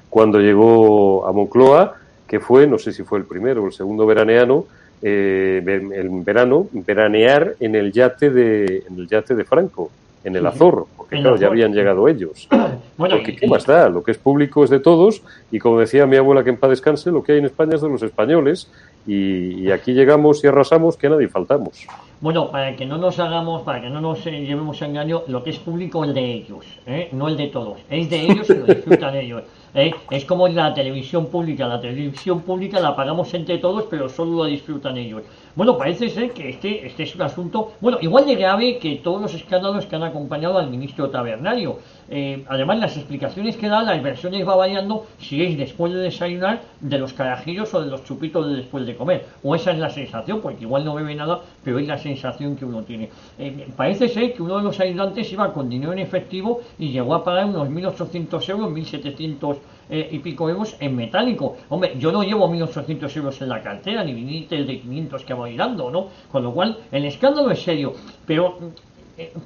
[0.08, 1.94] cuando llegó a Moncloa,
[2.26, 4.64] que fue, no sé si fue el primero o el segundo veraneano,
[5.02, 9.90] eh, el verano, veranear en el yate de, en el yate de Franco,
[10.26, 12.48] en el Azor, porque claro, ya habían llegado ellos.
[12.98, 13.90] Bueno, porque, ¿qué más da?
[13.90, 15.20] Lo que es público es de todos
[15.52, 17.82] y como decía mi abuela que en paz descanse, lo que hay en España es
[17.82, 18.72] de los españoles
[19.06, 21.86] y, y aquí llegamos y arrasamos que a nadie faltamos.
[22.18, 25.44] Bueno, para que no nos hagamos, para que no nos eh, llevemos a engaño, lo
[25.44, 27.10] que es público es de ellos, ¿eh?
[27.12, 27.78] no el de todos.
[27.90, 29.42] Es de ellos y lo disfrutan ellos.
[29.74, 29.92] ¿eh?
[30.10, 31.66] Es como la televisión pública.
[31.66, 35.24] La televisión pública la pagamos entre todos, pero solo la disfrutan ellos.
[35.56, 39.22] Bueno, parece ser que este, este es un asunto, bueno, igual de grave que todos
[39.22, 41.78] los escándalos que han acompañado al ministro Tabernario.
[42.10, 46.60] Eh, además, las explicaciones que da, las versiones va variando si es después de desayunar,
[46.80, 49.24] de los carajillos o de los chupitos de después de comer.
[49.42, 52.66] O esa es la sensación, porque igual no bebe nada, pero es la sensación que
[52.66, 53.08] uno tiene.
[53.38, 57.14] Eh, parece ser que uno de los ayudantes iba con dinero en efectivo y llegó
[57.14, 59.56] a pagar unos 1.800 euros, 1.700
[59.88, 61.56] eh, y pico euros en metálico.
[61.68, 65.56] Hombre, yo no llevo 1.800 euros en la cartera, ni billetes de 500 que voy
[65.56, 66.08] dando, ¿no?
[66.30, 67.92] Con lo cual, el escándalo es serio,
[68.26, 68.58] pero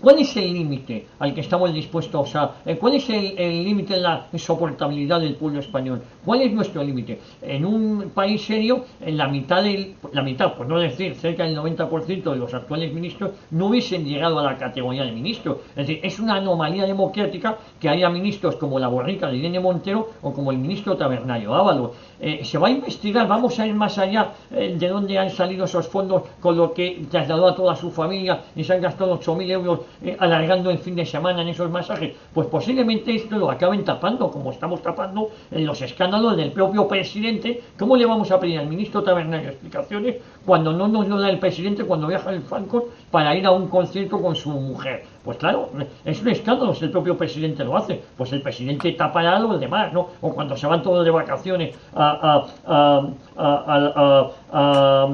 [0.00, 2.56] ¿Cuál es el límite al que estamos dispuestos a...
[2.66, 6.02] Eh, ¿Cuál es el límite de la soportabilidad del pueblo español?
[6.24, 7.20] ¿Cuál es nuestro límite?
[7.40, 11.56] En un país serio, en la mitad, del, la mitad, por no decir cerca del
[11.56, 15.60] 90% de los actuales ministros, no hubiesen llegado a la categoría de ministro.
[15.70, 20.08] Es decir, es una anomalía democrática que haya ministros como la borrica de Irene Montero
[20.22, 21.92] o como el ministro Tabernario Ávalo.
[22.18, 25.64] Eh, se va a investigar, vamos a ir más allá eh, de dónde han salido
[25.64, 29.50] esos fondos con lo que trasladó a toda su familia y se han gastado 8.000
[29.52, 29.59] euros
[30.02, 32.14] eh, alargando el fin de semana en esos masajes.
[32.32, 37.62] Pues posiblemente esto lo acaben tapando, como estamos tapando en los escándalos del propio presidente.
[37.78, 41.38] ¿Cómo le vamos a pedir al ministro Tabernario explicaciones cuando no nos lo da el
[41.38, 45.04] presidente cuando viaja el Falcon para ir a un concierto con su mujer?
[45.24, 45.68] Pues claro,
[46.04, 48.00] es un escándalo si el propio presidente lo hace.
[48.16, 50.08] Pues el presidente tapará a los demás, ¿no?
[50.22, 53.02] O cuando se van todos de vacaciones a, a,
[53.36, 55.08] a, a,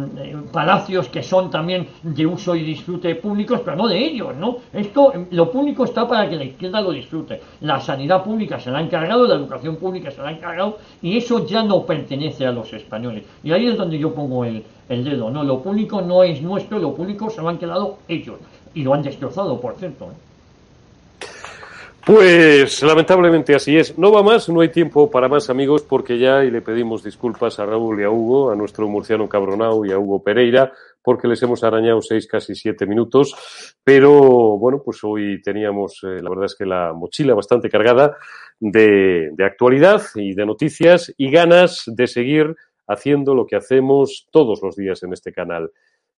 [0.53, 4.59] palacios que son también de uso y disfrute públicos, pero no de ellos, ¿no?
[4.73, 7.41] Esto, lo público está para que la izquierda lo disfrute.
[7.63, 11.17] La sanidad pública se la ha encargado, la educación pública se la ha encargado, y
[11.17, 13.25] eso ya no pertenece a los españoles.
[13.43, 15.43] Y ahí es donde yo pongo el dedo, ¿no?
[15.43, 18.37] Lo público no es nuestro, lo público se lo han quedado ellos
[18.77, 20.05] y lo han destrozado, por cierto.
[20.05, 21.27] ¿eh?
[22.05, 23.99] Pues lamentablemente así es.
[23.99, 27.59] No va más, no hay tiempo para más amigos porque ya y le pedimos disculpas
[27.59, 30.73] a Raúl y a Hugo, a nuestro murciano cabronao y a Hugo Pereira
[31.03, 33.35] porque les hemos arañado seis, casi siete minutos.
[33.83, 38.19] Pero bueno, pues hoy teníamos, eh, la verdad es que la mochila bastante cargada
[38.61, 42.55] de, de actualidad y de noticias y ganas de seguir
[42.87, 45.71] haciendo lo que hacemos todos los días en este canal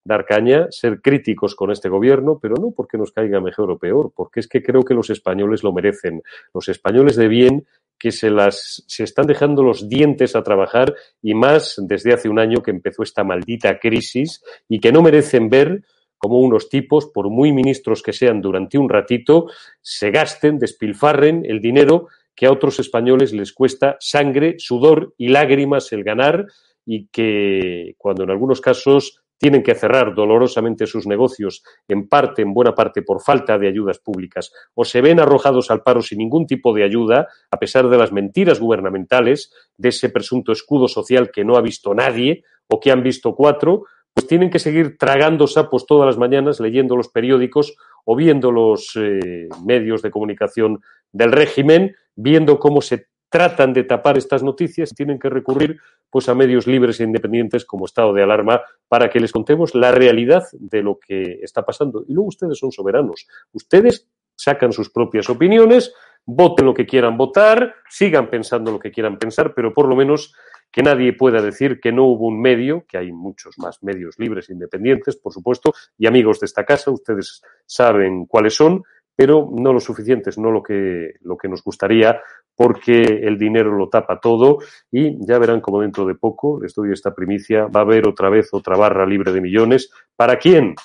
[0.04, 4.12] dar caña, ser críticos con este gobierno, pero no porque nos caiga mejor o peor,
[4.14, 6.22] porque es que creo que los españoles lo merecen.
[6.54, 7.66] Los españoles de bien
[7.98, 12.38] que se las se están dejando los dientes a trabajar y más desde hace un
[12.38, 15.82] año que empezó esta maldita crisis y que no merecen ver
[16.16, 19.46] como unos tipos, por muy ministros que sean durante un ratito,
[19.80, 25.92] se gasten, despilfarren el dinero que a otros españoles les cuesta sangre, sudor y lágrimas
[25.92, 26.46] el ganar
[26.84, 32.52] y que cuando en algunos casos tienen que cerrar dolorosamente sus negocios, en parte, en
[32.52, 36.46] buena parte, por falta de ayudas públicas, o se ven arrojados al paro sin ningún
[36.46, 41.44] tipo de ayuda, a pesar de las mentiras gubernamentales, de ese presunto escudo social que
[41.44, 45.86] no ha visto nadie o que han visto cuatro, pues tienen que seguir tragando sapos
[45.86, 50.80] todas las mañanas, leyendo los periódicos o viendo los eh, medios de comunicación
[51.12, 55.78] del régimen, viendo cómo se tratan de tapar estas noticias tienen que recurrir
[56.10, 59.92] pues a medios libres e independientes como estado de alarma para que les contemos la
[59.92, 62.04] realidad de lo que está pasando.
[62.06, 63.26] Y luego ustedes son soberanos.
[63.52, 65.92] Ustedes sacan sus propias opiniones,
[66.24, 70.32] voten lo que quieran votar, sigan pensando lo que quieran pensar, pero por lo menos
[70.70, 74.48] que nadie pueda decir que no hubo un medio, que hay muchos más medios libres
[74.48, 78.84] e independientes, por supuesto, y amigos de esta casa, ustedes saben cuáles son,
[79.18, 82.22] pero no lo suficientes, no lo que, lo que nos gustaría,
[82.54, 84.58] porque el dinero lo tapa todo
[84.92, 88.30] y ya verán como dentro de poco, les doy esta primicia, va a haber otra
[88.30, 89.90] vez otra barra libre de millones.
[90.14, 90.76] ¿Para quién?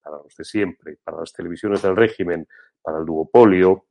[0.00, 2.46] Para los de siempre, para las televisiones del régimen,
[2.80, 3.86] para el duopolio,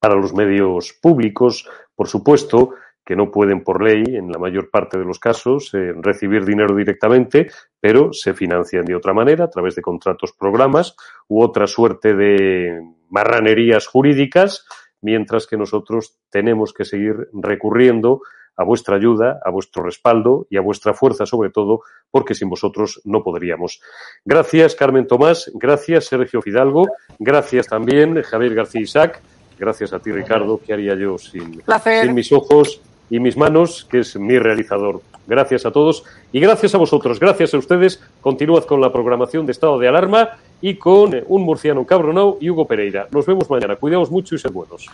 [0.00, 2.76] para los medios públicos, por supuesto,
[3.08, 6.76] que no pueden por ley, en la mayor parte de los casos, eh, recibir dinero
[6.76, 10.94] directamente, pero se financian de otra manera, a través de contratos programas
[11.26, 14.66] u otra suerte de marranerías jurídicas,
[15.00, 18.20] mientras que nosotros tenemos que seguir recurriendo
[18.58, 21.80] a vuestra ayuda, a vuestro respaldo y a vuestra fuerza sobre todo,
[22.10, 23.80] porque sin vosotros no podríamos.
[24.22, 26.86] Gracias, Carmen Tomás, gracias, Sergio Fidalgo,
[27.18, 29.22] gracias también, Javier García Isaac,
[29.58, 31.62] gracias a ti, Ricardo, ¿qué haría yo sin,
[32.02, 35.02] sin mis ojos y mis manos, que es mi realizador?
[35.26, 38.02] Gracias a todos y gracias a vosotros, gracias a ustedes.
[38.20, 42.66] Continuad con la programación de estado de alarma y con un murciano cabronao y Hugo
[42.66, 43.08] Pereira.
[43.10, 43.76] Nos vemos mañana.
[43.76, 44.88] Cuidaos mucho y sed buenos.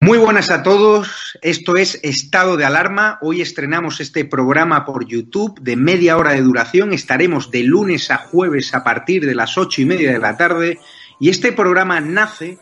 [0.00, 3.18] Muy buenas a todos, esto es Estado de Alarma.
[3.20, 6.94] Hoy estrenamos este programa por YouTube de media hora de duración.
[6.94, 10.78] Estaremos de lunes a jueves a partir de las ocho y media de la tarde.
[11.20, 12.58] Y este programa nace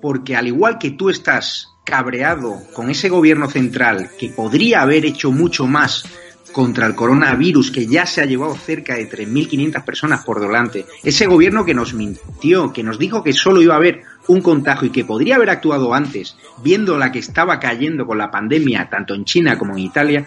[0.00, 5.32] porque al igual que tú estás cabreado con ese gobierno central que podría haber hecho
[5.32, 6.04] mucho más
[6.52, 11.26] contra el coronavirus que ya se ha llevado cerca de 3.500 personas por delante, ese
[11.26, 14.90] gobierno que nos mintió, que nos dijo que solo iba a haber un contagio y
[14.90, 19.24] que podría haber actuado antes, viendo la que estaba cayendo con la pandemia tanto en
[19.24, 20.26] China como en Italia,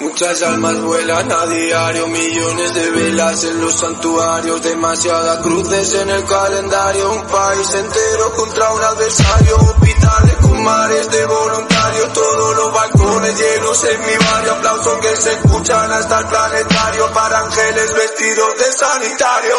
[0.00, 6.24] Muchas almas vuelan a diario, millones de velas en los santuarios, demasiadas cruces en el
[6.24, 13.40] calendario, un país entero contra un adversario, hospitales con mares de voluntarios, todos los balcones
[13.40, 18.72] llenos en mi barrio, aplausos que se escuchan hasta el planetario para ángeles vestidos de
[18.72, 19.58] sanitarios.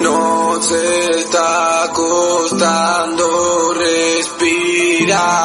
[0.00, 5.44] No se está costando respirar.